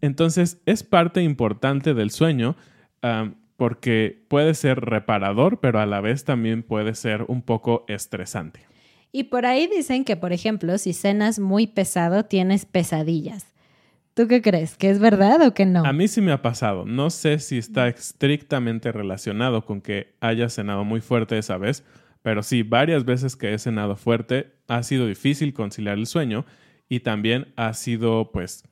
entonces 0.00 0.60
es 0.66 0.82
parte 0.82 1.22
importante 1.22 1.94
del 1.94 2.10
sueño 2.10 2.56
porque 3.56 4.24
puede 4.28 4.54
ser 4.54 4.80
reparador 4.80 5.60
pero 5.60 5.80
a 5.80 5.86
la 5.86 6.00
vez 6.00 6.24
también 6.24 6.62
puede 6.62 6.94
ser 6.94 7.24
un 7.28 7.42
poco 7.42 7.84
estresante. 7.88 8.60
Y 9.12 9.24
por 9.24 9.44
ahí 9.44 9.66
dicen 9.66 10.04
que, 10.04 10.16
por 10.16 10.32
ejemplo, 10.32 10.78
si 10.78 10.92
cenas 10.92 11.38
muy 11.40 11.66
pesado, 11.66 12.26
tienes 12.26 12.64
pesadillas. 12.64 13.46
¿Tú 14.14 14.28
qué 14.28 14.42
crees? 14.42 14.76
¿Que 14.76 14.90
es 14.90 14.98
verdad 14.98 15.40
o 15.46 15.54
que 15.54 15.66
no? 15.66 15.84
A 15.84 15.92
mí 15.92 16.06
sí 16.06 16.20
me 16.20 16.32
ha 16.32 16.42
pasado. 16.42 16.84
No 16.84 17.10
sé 17.10 17.38
si 17.38 17.58
está 17.58 17.88
estrictamente 17.88 18.92
relacionado 18.92 19.64
con 19.64 19.80
que 19.80 20.14
haya 20.20 20.48
cenado 20.48 20.84
muy 20.84 21.00
fuerte 21.00 21.38
esa 21.38 21.56
vez, 21.56 21.84
pero 22.22 22.42
sí, 22.42 22.62
varias 22.62 23.04
veces 23.04 23.34
que 23.36 23.54
he 23.54 23.58
cenado 23.58 23.96
fuerte 23.96 24.52
ha 24.68 24.82
sido 24.82 25.06
difícil 25.06 25.54
conciliar 25.54 25.96
el 25.96 26.06
sueño 26.06 26.44
y 26.88 27.00
también 27.00 27.52
ha 27.56 27.72
sido, 27.72 28.30
pues, 28.32 28.64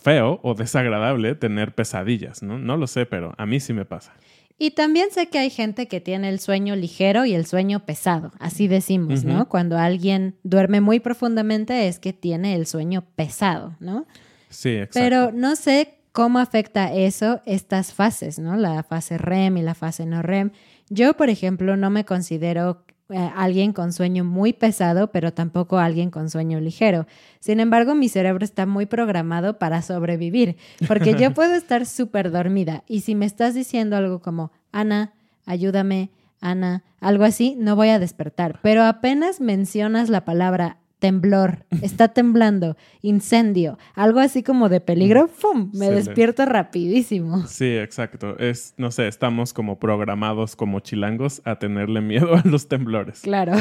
feo 0.00 0.40
o 0.42 0.54
desagradable 0.54 1.34
tener 1.34 1.74
pesadillas, 1.74 2.42
¿no? 2.42 2.58
No 2.58 2.76
lo 2.76 2.86
sé, 2.86 3.06
pero 3.06 3.34
a 3.38 3.46
mí 3.46 3.60
sí 3.60 3.72
me 3.72 3.84
pasa. 3.84 4.14
Y 4.58 4.70
también 4.70 5.08
sé 5.10 5.28
que 5.28 5.38
hay 5.38 5.50
gente 5.50 5.86
que 5.86 6.00
tiene 6.00 6.30
el 6.30 6.40
sueño 6.40 6.76
ligero 6.76 7.26
y 7.26 7.34
el 7.34 7.44
sueño 7.44 7.84
pesado, 7.84 8.32
así 8.38 8.68
decimos, 8.68 9.24
¿no? 9.24 9.48
Cuando 9.48 9.76
alguien 9.76 10.36
duerme 10.44 10.80
muy 10.80 10.98
profundamente 10.98 11.88
es 11.88 11.98
que 11.98 12.14
tiene 12.14 12.54
el 12.54 12.66
sueño 12.66 13.04
pesado, 13.16 13.76
¿no? 13.80 14.06
Sí, 14.48 14.70
exacto. 14.70 14.98
Pero 15.00 15.32
no 15.32 15.56
sé 15.56 15.98
cómo 16.12 16.38
afecta 16.38 16.90
eso 16.94 17.42
estas 17.44 17.92
fases, 17.92 18.38
¿no? 18.38 18.56
La 18.56 18.82
fase 18.82 19.18
REM 19.18 19.58
y 19.58 19.62
la 19.62 19.74
fase 19.74 20.06
no 20.06 20.22
REM. 20.22 20.52
Yo, 20.88 21.14
por 21.18 21.28
ejemplo, 21.28 21.76
no 21.76 21.90
me 21.90 22.06
considero 22.06 22.85
eh, 23.08 23.30
alguien 23.36 23.72
con 23.72 23.92
sueño 23.92 24.24
muy 24.24 24.52
pesado, 24.52 25.12
pero 25.12 25.32
tampoco 25.32 25.78
alguien 25.78 26.10
con 26.10 26.28
sueño 26.28 26.58
ligero. 26.58 27.06
Sin 27.38 27.60
embargo, 27.60 27.94
mi 27.94 28.08
cerebro 28.08 28.44
está 28.44 28.66
muy 28.66 28.86
programado 28.86 29.58
para 29.58 29.80
sobrevivir, 29.82 30.56
porque 30.88 31.14
yo 31.14 31.30
puedo 31.34 31.54
estar 31.54 31.86
súper 31.86 32.32
dormida 32.32 32.82
y 32.88 33.02
si 33.02 33.14
me 33.14 33.26
estás 33.26 33.54
diciendo 33.54 33.96
algo 33.96 34.20
como, 34.20 34.50
Ana, 34.72 35.12
ayúdame, 35.44 36.10
Ana, 36.40 36.82
algo 37.00 37.24
así, 37.24 37.54
no 37.58 37.76
voy 37.76 37.90
a 37.90 37.98
despertar. 37.98 38.58
Pero 38.62 38.82
apenas 38.82 39.40
mencionas 39.40 40.08
la 40.08 40.24
palabra 40.24 40.78
temblor, 40.98 41.64
está 41.82 42.08
temblando, 42.08 42.76
incendio, 43.02 43.78
algo 43.94 44.20
así 44.20 44.42
como 44.42 44.68
de 44.68 44.80
peligro, 44.80 45.28
¡fum! 45.28 45.70
Me 45.74 45.90
despierto 45.90 46.44
rapidísimo. 46.46 47.46
Sí, 47.46 47.76
exacto. 47.76 48.38
Es, 48.38 48.74
no 48.76 48.90
sé, 48.90 49.08
estamos 49.08 49.52
como 49.52 49.78
programados 49.78 50.56
como 50.56 50.80
chilangos 50.80 51.42
a 51.44 51.58
tenerle 51.58 52.00
miedo 52.00 52.34
a 52.34 52.42
los 52.44 52.68
temblores. 52.68 53.20
Claro. 53.20 53.54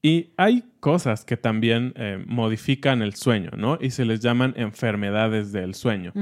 Y 0.00 0.30
hay 0.36 0.62
cosas 0.78 1.24
que 1.24 1.36
también 1.36 1.92
eh, 1.96 2.22
modifican 2.26 3.02
el 3.02 3.14
sueño, 3.14 3.50
¿no? 3.56 3.78
Y 3.80 3.90
se 3.90 4.04
les 4.04 4.20
llaman 4.20 4.54
enfermedades 4.56 5.50
del 5.50 5.74
sueño. 5.74 6.12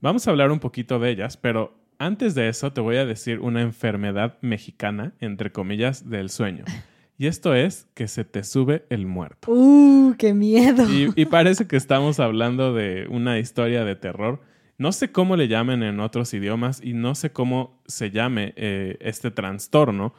Vamos 0.00 0.26
a 0.26 0.30
hablar 0.30 0.50
un 0.50 0.58
poquito 0.58 0.98
de 0.98 1.10
ellas, 1.10 1.36
pero 1.36 1.76
antes 1.98 2.34
de 2.34 2.48
eso 2.48 2.72
te 2.72 2.80
voy 2.80 2.96
a 2.96 3.04
decir 3.04 3.40
una 3.40 3.60
enfermedad 3.60 4.38
mexicana, 4.40 5.12
entre 5.20 5.52
comillas, 5.52 6.08
del 6.08 6.30
sueño. 6.30 6.64
Y 7.18 7.26
esto 7.26 7.54
es 7.54 7.88
que 7.94 8.08
se 8.08 8.24
te 8.24 8.44
sube 8.44 8.84
el 8.90 9.06
muerto. 9.06 9.50
¡Uh, 9.50 10.14
qué 10.18 10.34
miedo! 10.34 10.90
Y, 10.90 11.10
y 11.16 11.24
parece 11.26 11.66
que 11.66 11.76
estamos 11.76 12.20
hablando 12.20 12.74
de 12.74 13.06
una 13.08 13.38
historia 13.38 13.84
de 13.84 13.96
terror. 13.96 14.40
No 14.78 14.92
sé 14.92 15.10
cómo 15.10 15.36
le 15.36 15.48
llamen 15.48 15.82
en 15.82 16.00
otros 16.00 16.34
idiomas 16.34 16.82
y 16.82 16.92
no 16.92 17.14
sé 17.14 17.32
cómo 17.32 17.80
se 17.86 18.10
llame 18.10 18.52
eh, 18.56 18.98
este 19.00 19.30
trastorno 19.30 20.14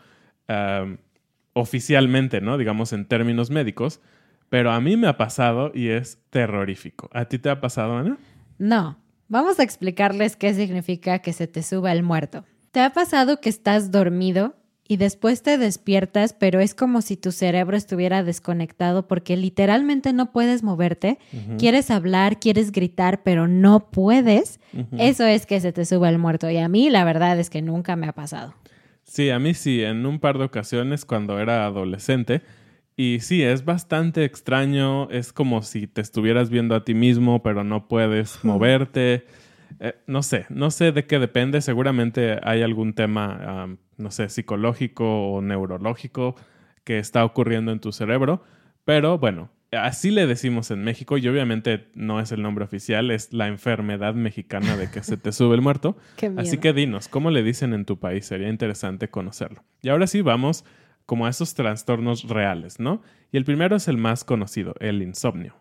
oficialmente, 1.53 2.39
¿no? 2.39 2.57
Digamos 2.57 2.93
en 2.93 3.05
términos 3.05 3.51
médicos. 3.51 4.01
Pero 4.49 4.71
a 4.71 4.79
mí 4.79 4.95
me 4.95 5.07
ha 5.07 5.17
pasado 5.17 5.71
y 5.75 5.89
es 5.89 6.19
terrorífico. 6.29 7.09
¿A 7.11 7.25
ti 7.25 7.37
te 7.37 7.49
ha 7.49 7.59
pasado, 7.59 7.97
Ana? 7.97 8.17
No, 8.57 8.97
vamos 9.27 9.59
a 9.59 9.63
explicarles 9.63 10.37
qué 10.37 10.53
significa 10.53 11.19
que 11.19 11.33
se 11.33 11.47
te 11.47 11.63
suba 11.63 11.91
el 11.91 12.01
muerto. 12.01 12.45
¿Te 12.71 12.79
ha 12.79 12.93
pasado 12.93 13.41
que 13.41 13.49
estás 13.49 13.91
dormido 13.91 14.55
y 14.87 14.97
después 14.97 15.43
te 15.43 15.57
despiertas, 15.57 16.33
pero 16.33 16.59
es 16.59 16.73
como 16.73 17.01
si 17.01 17.17
tu 17.17 17.31
cerebro 17.31 17.75
estuviera 17.75 18.23
desconectado 18.23 19.07
porque 19.07 19.35
literalmente 19.35 20.13
no 20.13 20.31
puedes 20.31 20.63
moverte? 20.63 21.19
Quieres 21.57 21.91
hablar, 21.91 22.39
quieres 22.39 22.71
gritar, 22.71 23.23
pero 23.23 23.47
no 23.47 23.89
puedes. 23.91 24.59
Eso 24.97 25.25
es 25.25 25.45
que 25.45 25.59
se 25.59 25.71
te 25.71 25.85
suba 25.85 26.09
el 26.09 26.17
muerto. 26.17 26.49
Y 26.49 26.57
a 26.57 26.69
mí 26.69 26.89
la 26.89 27.03
verdad 27.03 27.39
es 27.39 27.49
que 27.49 27.61
nunca 27.61 27.95
me 27.95 28.07
ha 28.07 28.13
pasado. 28.13 28.53
Sí, 29.03 29.29
a 29.29 29.39
mí 29.39 29.53
sí, 29.53 29.83
en 29.83 30.05
un 30.05 30.19
par 30.19 30.37
de 30.37 30.45
ocasiones 30.45 31.05
cuando 31.05 31.39
era 31.39 31.65
adolescente. 31.65 32.41
Y 32.95 33.19
sí, 33.21 33.43
es 33.43 33.63
bastante 33.63 34.25
extraño, 34.25 35.09
es 35.11 35.31
como 35.31 35.61
si 35.61 35.85
te 35.85 36.01
estuvieras 36.01 36.49
viendo 36.49 36.75
a 36.75 36.83
ti 36.83 36.95
mismo, 36.95 37.43
pero 37.43 37.63
no 37.63 37.87
puedes 37.87 38.43
moverte. 38.43 39.25
Eh, 39.79 39.95
no 40.07 40.23
sé, 40.23 40.45
no 40.49 40.71
sé 40.71 40.91
de 40.91 41.05
qué 41.05 41.19
depende, 41.19 41.61
seguramente 41.61 42.39
hay 42.43 42.61
algún 42.61 42.93
tema, 42.93 43.77
no 43.97 44.11
sé, 44.11 44.29
psicológico 44.29 45.31
o 45.31 45.41
neurológico 45.41 46.35
que 46.83 46.99
está 46.99 47.25
ocurriendo 47.25 47.71
en 47.71 47.79
tu 47.79 47.91
cerebro, 47.91 48.43
pero 48.85 49.17
bueno, 49.17 49.49
así 49.71 50.11
le 50.11 50.25
decimos 50.27 50.71
en 50.71 50.83
México 50.83 51.17
y 51.17 51.27
obviamente 51.27 51.87
no 51.93 52.19
es 52.19 52.31
el 52.31 52.41
nombre 52.41 52.63
oficial, 52.63 53.11
es 53.11 53.33
la 53.33 53.47
enfermedad 53.47 54.13
mexicana 54.13 54.77
de 54.77 54.89
que 54.89 55.03
se 55.03 55.17
te 55.17 55.31
sube 55.31 55.55
el 55.55 55.61
muerto. 55.61 55.97
Así 56.37 56.57
que 56.57 56.73
dinos, 56.73 57.07
¿cómo 57.07 57.31
le 57.31 57.43
dicen 57.43 57.73
en 57.73 57.85
tu 57.85 57.99
país? 57.99 58.25
Sería 58.25 58.49
interesante 58.49 59.09
conocerlo. 59.09 59.63
Y 59.81 59.89
ahora 59.89 60.07
sí, 60.07 60.21
vamos 60.21 60.63
como 61.05 61.25
a 61.25 61.29
esos 61.29 61.53
trastornos 61.53 62.27
reales, 62.27 62.79
¿no? 62.79 63.01
Y 63.31 63.37
el 63.37 63.45
primero 63.45 63.75
es 63.75 63.87
el 63.87 63.97
más 63.97 64.23
conocido, 64.23 64.75
el 64.79 65.01
insomnio. 65.01 65.55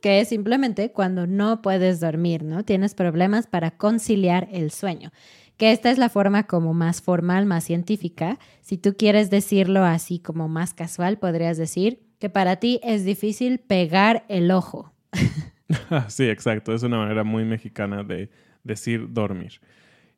Que 0.00 0.20
es 0.20 0.28
simplemente 0.28 0.92
cuando 0.92 1.26
no 1.26 1.62
puedes 1.62 2.00
dormir, 2.00 2.44
¿no? 2.44 2.64
Tienes 2.64 2.94
problemas 2.94 3.46
para 3.46 3.72
conciliar 3.72 4.48
el 4.52 4.70
sueño. 4.70 5.10
Que 5.56 5.72
esta 5.72 5.90
es 5.90 5.98
la 5.98 6.08
forma 6.08 6.46
como 6.46 6.74
más 6.74 7.00
formal, 7.00 7.46
más 7.46 7.64
científica. 7.64 8.38
Si 8.60 8.76
tú 8.76 8.94
quieres 8.96 9.30
decirlo 9.30 9.84
así 9.84 10.18
como 10.18 10.48
más 10.48 10.74
casual, 10.74 11.18
podrías 11.18 11.56
decir 11.56 12.00
que 12.18 12.28
para 12.28 12.56
ti 12.56 12.80
es 12.82 13.04
difícil 13.04 13.58
pegar 13.58 14.24
el 14.28 14.50
ojo. 14.50 14.92
sí, 16.08 16.28
exacto. 16.28 16.74
Es 16.74 16.82
una 16.82 16.98
manera 16.98 17.24
muy 17.24 17.44
mexicana 17.44 18.02
de 18.02 18.30
decir 18.64 19.12
dormir. 19.12 19.60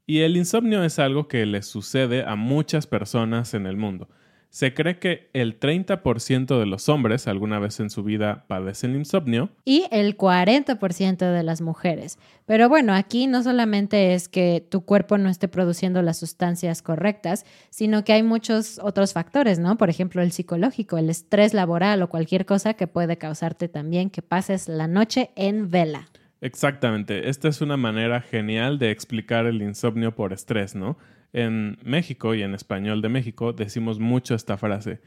Y 0.06 0.20
el 0.20 0.36
insomnio 0.36 0.82
es 0.84 0.98
algo 0.98 1.28
que 1.28 1.44
le 1.46 1.62
sucede 1.62 2.24
a 2.24 2.34
muchas 2.34 2.86
personas 2.86 3.54
en 3.54 3.66
el 3.66 3.76
mundo. 3.76 4.08
Se 4.50 4.72
cree 4.72 4.98
que 4.98 5.28
el 5.34 5.60
30% 5.60 6.58
de 6.58 6.66
los 6.66 6.88
hombres 6.88 7.28
alguna 7.28 7.58
vez 7.58 7.80
en 7.80 7.90
su 7.90 8.02
vida 8.02 8.44
padecen 8.48 8.94
insomnio. 8.94 9.50
Y 9.64 9.84
el 9.90 10.16
40% 10.16 11.32
de 11.32 11.42
las 11.42 11.60
mujeres. 11.60 12.18
Pero 12.46 12.68
bueno, 12.68 12.94
aquí 12.94 13.26
no 13.26 13.42
solamente 13.42 14.14
es 14.14 14.28
que 14.28 14.66
tu 14.66 14.80
cuerpo 14.80 15.18
no 15.18 15.28
esté 15.28 15.48
produciendo 15.48 16.00
las 16.00 16.18
sustancias 16.18 16.80
correctas, 16.80 17.44
sino 17.68 18.04
que 18.04 18.14
hay 18.14 18.22
muchos 18.22 18.80
otros 18.82 19.12
factores, 19.12 19.58
¿no? 19.58 19.76
Por 19.76 19.90
ejemplo, 19.90 20.22
el 20.22 20.32
psicológico, 20.32 20.96
el 20.96 21.10
estrés 21.10 21.52
laboral 21.52 22.02
o 22.02 22.08
cualquier 22.08 22.46
cosa 22.46 22.74
que 22.74 22.86
puede 22.86 23.18
causarte 23.18 23.68
también 23.68 24.08
que 24.08 24.22
pases 24.22 24.66
la 24.66 24.88
noche 24.88 25.30
en 25.36 25.70
vela. 25.70 26.08
Exactamente. 26.40 27.28
Esta 27.28 27.48
es 27.48 27.60
una 27.60 27.76
manera 27.76 28.20
genial 28.20 28.78
de 28.78 28.90
explicar 28.90 29.46
el 29.46 29.60
insomnio 29.60 30.14
por 30.14 30.32
estrés, 30.32 30.74
¿no? 30.74 30.96
En 31.32 31.78
México 31.82 32.34
y 32.34 32.42
en 32.42 32.54
español 32.54 33.02
de 33.02 33.08
México 33.08 33.52
decimos 33.52 33.98
mucho 33.98 34.34
esta 34.34 34.56
frase. 34.56 35.00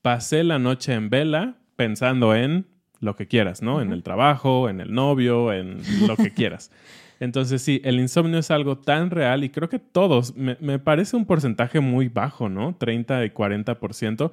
Pasé 0.00 0.44
la 0.44 0.58
noche 0.58 0.94
en 0.94 1.10
vela 1.10 1.56
pensando 1.74 2.34
en 2.34 2.66
lo 3.00 3.16
que 3.16 3.26
quieras, 3.26 3.62
¿no? 3.62 3.82
En 3.82 3.92
el 3.92 4.02
trabajo, 4.02 4.68
en 4.68 4.80
el 4.80 4.94
novio, 4.94 5.52
en 5.52 5.78
lo 6.06 6.16
que 6.16 6.32
quieras. 6.32 6.70
Entonces 7.20 7.62
sí, 7.62 7.80
el 7.84 7.98
insomnio 7.98 8.38
es 8.38 8.50
algo 8.50 8.78
tan 8.78 9.10
real 9.10 9.42
y 9.42 9.50
creo 9.50 9.68
que 9.68 9.78
todos, 9.78 10.36
me, 10.36 10.56
me 10.60 10.78
parece 10.78 11.16
un 11.16 11.24
porcentaje 11.24 11.80
muy 11.80 12.08
bajo, 12.08 12.48
¿no? 12.48 12.76
30 12.76 13.24
y 13.24 13.30
40%. 13.30 14.30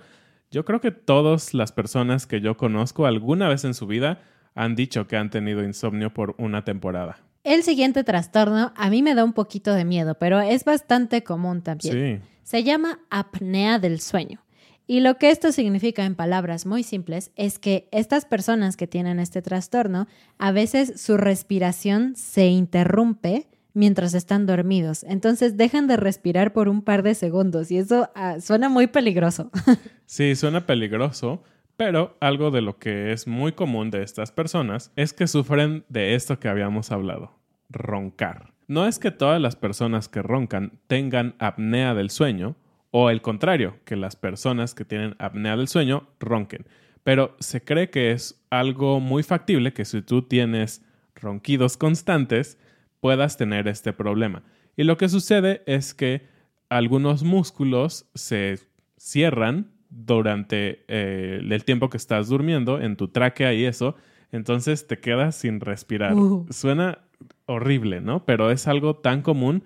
Yo 0.52 0.66
creo 0.66 0.82
que 0.82 0.92
todas 0.92 1.54
las 1.54 1.72
personas 1.72 2.28
que 2.28 2.42
yo 2.42 2.58
conozco 2.58 3.06
alguna 3.06 3.48
vez 3.48 3.66
en 3.66 3.74
su 3.74 3.88
vida 3.88 4.22
han 4.56 4.76
dicho 4.76 5.08
que 5.08 5.18
han 5.18 5.30
tenido 5.30 5.64
insomnio 5.64 6.14
por 6.14 6.36
una 6.38 6.64
temporada. 6.64 7.18
El 7.44 7.64
siguiente 7.64 8.04
trastorno 8.04 8.72
a 8.76 8.90
mí 8.90 9.02
me 9.02 9.16
da 9.16 9.24
un 9.24 9.34
poquito 9.34 9.74
de 9.74 9.84
miedo, 9.84 10.18
pero 10.18 10.40
es 10.40 10.64
bastante 10.64 11.24
común 11.24 11.62
también. 11.62 12.22
Sí. 12.22 12.28
Se 12.44 12.64
llama 12.64 13.00
apnea 13.10 13.80
del 13.80 14.00
sueño. 14.00 14.44
Y 14.86 15.00
lo 15.00 15.18
que 15.18 15.30
esto 15.30 15.52
significa 15.52 16.06
en 16.06 16.16
palabras 16.16 16.66
muy 16.66 16.84
simples 16.84 17.32
es 17.36 17.58
que 17.58 17.88
estas 17.92 18.26
personas 18.26 18.76
que 18.76 18.88
tienen 18.88 19.20
este 19.20 19.42
trastorno, 19.42 20.08
a 20.38 20.52
veces 20.52 21.02
su 21.02 21.18
respiración 21.18 22.16
se 22.16 22.48
interrumpe 22.48 23.48
mientras 23.74 24.14
están 24.14 24.46
dormidos. 24.46 25.04
Entonces 25.04 25.58
dejan 25.58 25.88
de 25.88 25.98
respirar 25.98 26.54
por 26.54 26.68
un 26.68 26.82
par 26.82 27.02
de 27.02 27.16
segundos 27.16 27.72
y 27.72 27.78
eso 27.78 28.10
ah, 28.16 28.40
suena 28.40 28.70
muy 28.70 28.88
peligroso. 28.88 29.52
Sí, 30.06 30.36
suena 30.36 30.68
peligroso, 30.68 31.42
pero 31.78 32.18
algo 32.20 32.52
de 32.52 32.62
lo 32.62 32.78
que 32.78 33.12
es 33.12 33.28
muy 33.28 33.54
común 33.54 33.92
de 33.92 34.04
estas 34.04 34.32
personas 34.32 34.92
es 34.96 35.14
que 35.14 35.28
sufren 35.28 35.86
de 35.90 36.16
esto 36.16 36.40
que 36.40 36.48
habíamos 36.48 36.92
hablado, 36.92 37.32
roncar. 37.70 38.54
No 38.68 38.88
es 38.88 39.00
que 39.00 39.12
todas 39.12 39.42
las 39.42 39.56
personas 39.56 40.08
que 40.08 40.22
roncan 40.22 40.80
tengan 40.88 41.36
apnea 41.40 41.94
del 41.94 42.10
sueño, 42.10 42.56
o 42.92 43.10
el 43.10 43.22
contrario, 43.22 43.78
que 43.86 43.96
las 43.96 44.16
personas 44.16 44.76
que 44.76 44.86
tienen 44.86 45.16
apnea 45.20 45.58
del 45.58 45.68
sueño 45.68 46.08
ronquen, 46.20 46.66
pero 47.04 47.36
se 47.40 47.64
cree 47.64 47.90
que 47.90 48.12
es 48.12 48.42
algo 48.50 49.00
muy 49.00 49.24
factible 49.24 49.74
que 49.74 49.86
si 49.86 50.02
tú 50.02 50.22
tienes 50.22 50.86
ronquidos 51.16 51.76
constantes, 51.76 52.58
puedas 53.00 53.36
tener 53.36 53.68
este 53.68 53.92
problema. 53.94 54.44
Y 54.78 54.84
lo 54.84 54.98
que 54.98 55.10
sucede 55.10 55.64
es 55.66 55.94
que 55.94 56.28
algunos 56.70 57.24
músculos 57.24 58.10
se 58.16 58.60
cierran 58.98 59.73
durante 59.96 60.84
eh, 60.88 61.40
el 61.42 61.64
tiempo 61.66 61.90
que 61.90 61.98
estás 61.98 62.28
durmiendo 62.28 62.82
en 62.82 62.96
tu 62.96 63.08
tráquea 63.10 63.54
y 63.54 63.66
eso, 63.66 63.96
entonces 64.32 64.88
te 64.88 65.00
quedas 65.00 65.36
sin 65.36 65.60
respirar. 65.60 66.16
Uh. 66.16 66.46
Suena 66.50 67.00
horrible, 67.46 68.02
¿no? 68.02 68.26
Pero 68.26 68.50
es 68.52 68.68
algo 68.68 68.96
tan 68.96 69.22
común 69.22 69.64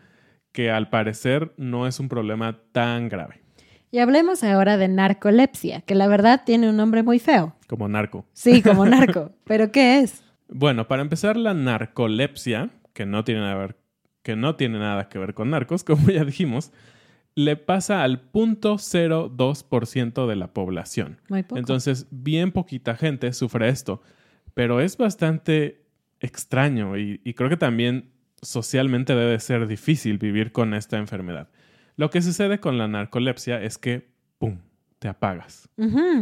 que 0.51 0.69
al 0.71 0.89
parecer 0.89 1.53
no 1.57 1.87
es 1.87 1.99
un 1.99 2.09
problema 2.09 2.59
tan 2.71 3.09
grave, 3.09 3.41
Y 3.91 3.99
hablemos 3.99 4.43
ahora 4.43 4.75
de 4.77 4.87
narcolepsia, 4.87 5.81
que 5.81 5.95
la 5.95 6.07
verdad 6.07 6.41
tiene 6.45 6.69
un 6.69 6.75
nombre 6.77 7.03
muy 7.03 7.19
feo. 7.19 7.55
como 7.67 7.87
narco. 7.87 8.25
Sí, 8.33 8.61
como 8.61 8.85
narco. 8.85 9.31
¿Pero 9.45 9.71
qué 9.71 9.99
es? 9.99 10.23
Bueno, 10.49 10.87
para 10.87 11.01
empezar, 11.01 11.37
la 11.37 11.53
narcolepsia, 11.53 12.69
que 12.93 13.05
no 13.05 13.23
tiene 13.23 13.41
nada, 13.41 13.55
ver- 13.55 13.75
que 14.23 14.35
no 14.35 14.55
tiene 14.55 14.79
nada 14.79 15.07
que 15.09 15.19
ver 15.19 15.33
con 15.33 15.49
narcos, 15.51 15.83
como 15.85 16.09
ya 16.09 16.25
dijimos, 16.25 16.71
le 17.37 17.55
pasa 17.55 18.03
al 18.03 18.31
0.02% 18.31 20.27
de 20.27 20.35
la 20.35 20.53
población. 20.53 21.21
Muy 21.29 21.43
poco. 21.43 21.59
Entonces, 21.59 22.07
bien 22.09 22.51
poquita 22.51 22.95
gente 22.95 23.31
sufre 23.31 23.69
esto, 23.69 24.01
pero 24.55 24.81
es 24.81 24.97
bastante 24.97 25.85
extraño 26.19 26.97
y, 26.97 27.21
y 27.23 27.35
creo 27.35 27.47
que 27.47 27.57
también 27.57 28.09
socialmente 28.41 29.13
debe 29.13 29.39
ser 29.39 29.67
difícil 29.67 30.17
vivir 30.17 30.51
con 30.51 30.73
esta 30.73 30.97
enfermedad. 30.97 31.47
Lo 31.95 32.09
que 32.09 32.23
sucede 32.23 32.59
con 32.59 32.79
la 32.79 32.87
narcolepsia 32.87 33.61
es 33.61 33.77
que, 33.77 34.09
¡pum!, 34.39 34.57
te 34.97 35.07
apagas. 35.07 35.69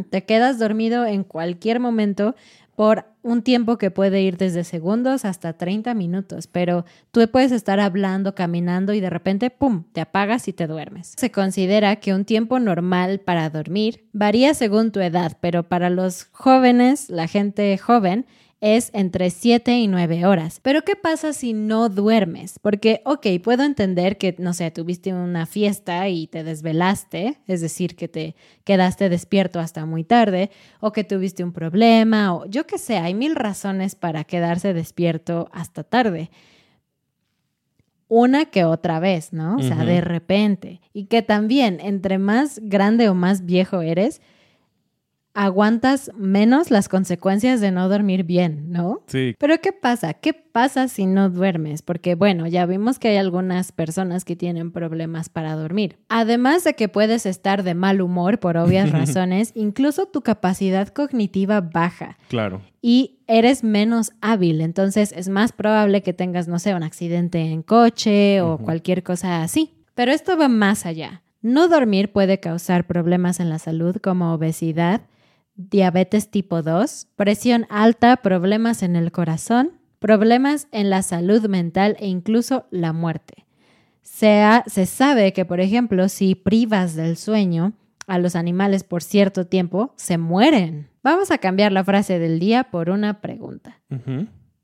Te 0.09 0.25
quedas 0.25 0.59
dormido 0.59 1.05
en 1.05 1.23
cualquier 1.23 1.79
momento 1.79 2.35
por 2.75 3.05
un 3.25 3.41
tiempo 3.41 3.79
que 3.79 3.89
puede 3.89 4.21
ir 4.21 4.37
desde 4.37 4.63
segundos 4.63 5.25
hasta 5.25 5.53
30 5.53 5.95
minutos, 5.95 6.45
pero 6.45 6.85
tú 7.09 7.27
puedes 7.31 7.51
estar 7.51 7.79
hablando, 7.79 8.35
caminando 8.35 8.93
y 8.93 8.99
de 8.99 9.09
repente, 9.09 9.49
¡pum!, 9.49 9.85
te 9.93 10.01
apagas 10.01 10.47
y 10.47 10.53
te 10.53 10.67
duermes. 10.67 11.15
Se 11.17 11.31
considera 11.31 11.95
que 11.95 12.13
un 12.13 12.23
tiempo 12.23 12.59
normal 12.59 13.19
para 13.19 13.49
dormir 13.49 14.05
varía 14.13 14.53
según 14.53 14.91
tu 14.91 14.99
edad, 14.99 15.37
pero 15.41 15.63
para 15.63 15.89
los 15.89 16.25
jóvenes, 16.33 17.09
la 17.09 17.27
gente 17.27 17.75
joven, 17.79 18.27
es 18.65 18.89
entre 18.93 19.29
7 19.29 19.77
y 19.77 19.87
9 19.87 20.25
horas. 20.25 20.59
Pero 20.59 20.81
¿qué 20.81 20.95
pasa 20.95 21.33
si 21.33 21.53
no 21.53 21.87
duermes? 21.87 22.57
Porque, 22.59 23.01
ok, 23.05 23.27
puedo 23.43 23.63
entender 23.63 24.17
que, 24.17 24.35
no 24.39 24.53
sé, 24.53 24.71
tuviste 24.71 25.13
una 25.13 25.45
fiesta 25.45 26.09
y 26.09 26.25
te 26.25 26.43
desvelaste, 26.43 27.37
es 27.45 27.61
decir, 27.61 27.95
que 27.95 28.07
te 28.07 28.35
quedaste 28.63 29.07
despierto 29.07 29.59
hasta 29.59 29.85
muy 29.85 30.03
tarde, 30.03 30.49
o 30.79 30.91
que 30.91 31.03
tuviste 31.03 31.43
un 31.43 31.53
problema, 31.53 32.33
o 32.33 32.47
yo 32.47 32.65
qué 32.65 32.79
sé, 32.79 32.97
hay 32.97 33.13
mil 33.13 33.35
razones 33.35 33.93
para 33.93 34.23
quedarse 34.23 34.73
despierto 34.73 35.47
hasta 35.53 35.83
tarde. 35.83 36.31
Una 38.07 38.45
que 38.45 38.65
otra 38.65 38.99
vez, 38.99 39.31
¿no? 39.31 39.57
O 39.57 39.61
sea, 39.61 39.85
de 39.85 40.01
repente. 40.01 40.81
Y 40.91 41.05
que 41.05 41.21
también, 41.21 41.79
entre 41.81 42.17
más 42.17 42.59
grande 42.63 43.09
o 43.09 43.13
más 43.13 43.45
viejo 43.45 43.83
eres, 43.83 44.21
aguantas 45.35 46.09
menos 46.17 46.71
las 46.71 46.87
consecuencias 46.87 47.59
de 47.59 47.69
no 47.69 47.89
dormir 47.89 48.23
bien, 48.23 48.71
¿no? 48.71 49.01
Sí, 49.05 49.35
Pero 49.37 49.59
¿qué 49.61 49.73
pasa? 49.73 50.13
¿Qué 50.13 50.33
pasa 50.33 50.87
si 50.87 51.05
no 51.05 51.29
duermes? 51.29 51.81
Porque 51.81 52.15
bueno, 52.15 52.47
ya 52.47 52.65
vimos 52.65 52.99
que 52.99 53.09
hay 53.09 53.17
algunas 53.17 53.73
personas 53.73 54.23
que 54.23 54.37
tienen 54.37 54.71
problemas 54.71 55.27
para 55.27 55.55
dormir. 55.55 55.97
Además 56.07 56.63
de 56.63 56.73
que 56.73 56.87
puedes 56.87 57.25
estar 57.25 57.63
de 57.63 57.75
mal 57.75 58.01
humor 58.01 58.39
por 58.39 58.55
obvias 58.55 58.91
razones, 58.93 59.51
incluso 59.55 60.05
tu 60.05 60.21
capacidad 60.21 60.87
cognitiva 60.87 61.59
baja 61.59 62.17
claro. 62.29 62.61
y 62.81 63.19
eres 63.27 63.63
menos 63.63 64.13
hábil. 64.21 64.61
Entonces 64.61 65.11
es 65.11 65.27
más 65.27 65.51
probable 65.51 66.01
que 66.01 66.13
tengas, 66.13 66.47
no 66.47 66.59
sé, 66.59 66.73
un 66.73 66.83
accidente 66.83 67.41
en 67.41 67.61
coche 67.61 68.39
o 68.41 68.57
cualquier 68.57 69.03
cosa 69.03 69.43
así. 69.43 69.75
Pero 69.95 70.13
esto 70.13 70.37
va 70.37 70.47
más 70.47 70.85
allá. 70.85 71.23
No 71.41 71.67
dormir 71.67 72.11
puede 72.11 72.39
causar 72.39 72.87
problemas 72.87 73.39
en 73.39 73.49
la 73.49 73.59
salud 73.59 73.97
como 73.97 74.33
obesidad, 74.33 75.01
diabetes 75.55 76.29
tipo 76.29 76.61
2, 76.61 77.07
presión 77.15 77.65
alta, 77.69 78.17
problemas 78.17 78.83
en 78.83 78.95
el 78.95 79.11
corazón, 79.11 79.71
problemas 79.99 80.67
en 80.71 80.89
la 80.89 81.01
salud 81.01 81.47
mental 81.47 81.95
e 81.99 82.07
incluso 82.07 82.65
la 82.71 82.93
muerte. 82.93 83.45
Se, 84.01 84.41
ha- 84.41 84.63
se 84.67 84.85
sabe 84.85 85.33
que, 85.33 85.45
por 85.45 85.59
ejemplo, 85.59 86.09
si 86.09 86.35
privas 86.35 86.95
del 86.95 87.17
sueño 87.17 87.73
a 88.07 88.19
los 88.19 88.35
animales 88.35 88.83
por 88.83 89.01
cierto 89.01 89.47
tiempo, 89.47 89.93
se 89.95 90.17
mueren. 90.17 90.89
Vamos 91.03 91.31
a 91.31 91.37
cambiar 91.39 91.71
la 91.71 91.83
frase 91.83 92.19
del 92.19 92.39
día 92.39 92.65
por 92.65 92.89
una 92.89 93.19
pregunta. 93.21 93.81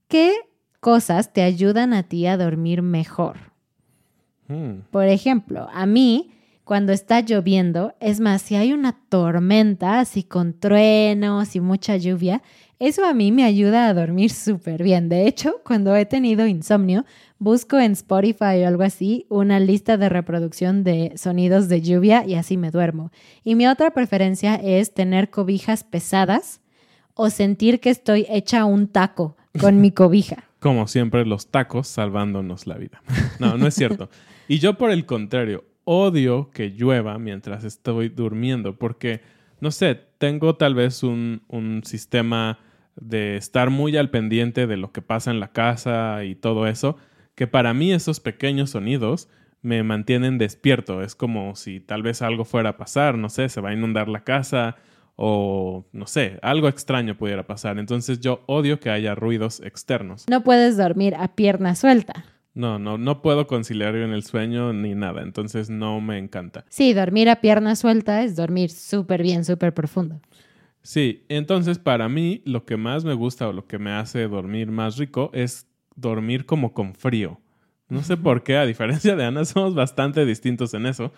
¿Qué 0.08 0.34
cosas 0.80 1.34
te 1.34 1.42
ayudan 1.42 1.94
a 1.94 2.04
ti 2.04 2.28
a 2.28 2.38
dormir 2.38 2.82
mejor? 2.82 3.38
Mm. 4.48 4.82
Por 4.92 5.06
ejemplo, 5.08 5.68
a 5.74 5.86
mí, 5.86 6.32
cuando 6.64 6.94
está 6.94 7.22
lloviendo, 7.22 7.96
es 8.00 8.20
más, 8.20 8.42
si 8.42 8.56
hay 8.56 8.74
una 8.74 8.94
tormenta, 9.10 10.00
así 10.00 10.24
con 10.24 10.54
truenos 10.60 11.56
y 11.56 11.60
mucha 11.60 11.98
lluvia, 11.98 12.42
eso 12.80 13.06
a 13.06 13.14
mí 13.14 13.32
me 13.32 13.44
ayuda 13.44 13.88
a 13.88 13.94
dormir 13.94 14.32
súper 14.32 14.82
bien. 14.82 15.08
De 15.08 15.28
hecho, 15.28 15.62
cuando 15.64 15.96
he 15.96 16.06
tenido 16.06 16.48
insomnio, 16.48 17.06
busco 17.38 17.80
en 17.80 17.92
Spotify 17.92 18.64
o 18.64 18.68
algo 18.68 18.84
así 18.84 19.28
una 19.30 19.60
lista 19.60 19.98
de 19.98 20.10
reproducción 20.10 20.84
de 20.84 21.14
sonidos 21.16 21.68
de 21.70 21.82
lluvia 21.82 22.26
y 22.26 22.36
así 22.36 22.58
me 22.58 22.72
duermo. 22.72 23.12
Y 23.44 23.56
mi 23.56 23.68
otra 23.68 23.92
preferencia 23.92 24.56
es 24.56 24.94
tener 24.94 25.30
cobijas 25.30 25.84
pesadas 25.84 26.62
o 27.14 27.30
sentir 27.30 27.80
que 27.80 27.90
estoy 27.90 28.26
hecha 28.30 28.66
un 28.66 28.88
taco 28.88 29.38
con 29.60 29.80
mi 29.80 29.92
cobija. 29.92 30.46
Como 30.60 30.88
siempre, 30.88 31.26
los 31.26 31.48
tacos 31.48 31.88
salvándonos 31.88 32.68
la 32.68 32.78
vida. 32.78 33.02
No, 33.40 33.58
no 33.58 33.68
es 33.68 33.76
cierto. 33.76 34.10
Y 34.48 34.60
yo, 34.60 34.78
por 34.78 34.92
el 34.92 35.06
contrario, 35.06 35.66
odio 35.92 36.50
que 36.52 36.70
llueva 36.70 37.20
mientras 37.20 37.66
estoy 37.66 38.08
durmiendo, 38.08 38.78
porque, 38.78 39.22
no 39.60 39.72
sé, 39.72 40.00
tengo 40.18 40.56
tal 40.56 40.74
vez 40.74 41.04
un, 41.04 41.42
un 41.50 41.84
sistema 41.84 42.60
de 42.96 43.36
estar 43.36 43.70
muy 43.70 43.98
al 43.98 44.10
pendiente 44.10 44.68
de 44.68 44.78
lo 44.78 44.94
que 44.94 45.02
pasa 45.02 45.32
en 45.32 45.42
la 45.42 45.52
casa 45.52 46.24
y 46.24 46.36
todo 46.36 46.66
eso, 46.66 46.96
que 47.36 47.46
para 47.46 47.74
mí 47.74 47.92
esos 47.92 48.22
pequeños 48.22 48.70
sonidos 48.70 49.28
me 49.62 49.84
mantienen 49.84 50.38
despierto. 50.38 51.02
Es 51.02 51.14
como 51.14 51.56
si 51.56 51.82
tal 51.82 52.04
vez 52.04 52.22
algo 52.22 52.46
fuera 52.46 52.70
a 52.70 52.78
pasar, 52.78 53.18
no 53.18 53.28
sé, 53.28 53.50
se 53.50 53.60
va 53.60 53.70
a 53.70 53.74
inundar 53.74 54.08
la 54.08 54.24
casa 54.24 54.78
o 55.18 55.86
no 55.92 56.08
sé, 56.08 56.40
algo 56.42 56.70
extraño 56.70 57.18
pudiera 57.18 57.46
pasar. 57.46 57.78
Entonces 57.80 58.22
yo 58.22 58.44
odio 58.48 58.80
que 58.80 58.90
haya 58.90 59.14
ruidos 59.14 59.60
externos. 59.60 60.26
No 60.30 60.42
puedes 60.42 60.78
dormir 60.78 61.16
a 61.16 61.36
pierna 61.36 61.76
suelta. 61.76 62.26
No, 62.54 62.80
no, 62.80 62.98
no 62.98 63.22
puedo 63.22 63.48
conciliar 63.48 63.96
en 63.96 64.12
el 64.12 64.24
sueño 64.24 64.74
ni 64.74 64.94
nada, 64.94 65.22
entonces 65.22 65.70
no 65.70 66.02
me 66.02 66.18
encanta. 66.18 66.66
Sí, 66.70 66.94
dormir 66.94 67.30
a 67.30 67.38
pierna 67.40 67.76
suelta 67.76 68.24
es 68.24 68.36
dormir 68.36 68.70
súper 68.70 69.24
bien, 69.24 69.46
súper 69.46 69.74
profundo. 69.74 70.20
Sí, 70.84 71.24
entonces 71.30 71.80
para 71.80 72.10
mí 72.10 72.42
lo 72.46 72.66
que 72.66 72.76
más 72.76 73.06
me 73.06 73.14
gusta 73.14 73.48
o 73.48 73.54
lo 73.54 73.68
que 73.68 73.78
me 73.80 73.92
hace 73.92 74.28
dormir 74.28 74.72
más 74.72 74.98
rico 74.98 75.30
es 75.34 75.68
dormir 75.96 76.46
como 76.46 76.74
con 76.74 76.96
frío. 76.96 77.40
No 77.88 78.04
sé 78.04 78.18
por 78.18 78.44
qué, 78.44 78.58
a 78.58 78.66
diferencia 78.66 79.16
de 79.16 79.26
Ana, 79.26 79.46
somos 79.46 79.76
bastante 79.76 80.26
distintos 80.26 80.74
en 80.74 80.86
eso. 80.88 81.12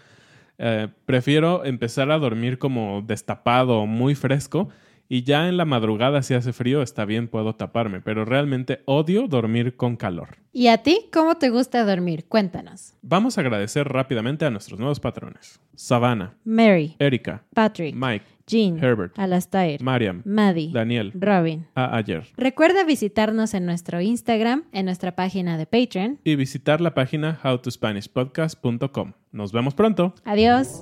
Eh, 0.58 0.88
prefiero 1.06 1.66
empezar 1.66 2.12
a 2.12 2.20
dormir 2.20 2.60
como 2.60 3.02
destapado, 3.02 3.86
muy 3.86 4.16
fresco, 4.16 4.70
y 5.14 5.22
ya 5.22 5.48
en 5.48 5.58
la 5.58 5.66
madrugada 5.66 6.24
si 6.24 6.34
hace 6.34 6.54
frío 6.54 6.82
está 6.82 7.06
bien, 7.06 7.28
puedo 7.28 7.54
taparme, 7.54 8.02
pero 8.02 8.26
realmente 8.26 8.82
odio 8.86 9.28
dormir 9.28 9.76
con 9.76 9.96
calor. 9.96 10.38
¿Y 10.52 10.70
a 10.70 10.80
ti 10.80 11.06
cómo 11.14 11.36
te 11.36 11.52
gusta 11.52 11.86
dormir? 11.86 12.26
Cuéntanos. 12.26 12.96
Vamos 13.04 13.38
a 13.38 13.42
agradecer 13.42 13.88
rápidamente 13.88 14.44
a 14.46 14.50
nuestros 14.50 14.80
nuevos 14.80 15.00
patrones. 15.00 15.60
Savannah, 15.76 16.34
Mary, 16.44 16.96
Erika, 16.98 17.44
Patrick, 17.54 17.94
Mike, 17.94 18.26
Jean, 18.48 18.84
Herbert, 18.84 19.14
Alastair, 19.20 19.84
Mariam, 19.84 20.24
Maddie, 20.26 20.72
Daniel, 20.74 21.12
Robin. 21.14 21.68
a 21.76 21.96
ayer. 21.96 22.26
Recuerda 22.36 22.84
visitarnos 22.84 23.54
en 23.54 23.68
nuestro 23.68 24.02
Instagram, 24.02 24.64
en 24.72 24.86
nuestra 24.86 25.16
página 25.16 25.60
de 25.60 25.68
Patreon. 25.68 26.22
Y 26.24 26.36
visitar 26.36 26.82
la 26.82 26.96
página 26.96 27.40
howtospanishpodcast.com. 27.44 29.12
Nos 29.32 29.52
vemos 29.52 29.76
pronto. 29.76 30.16
Adiós. 30.26 30.82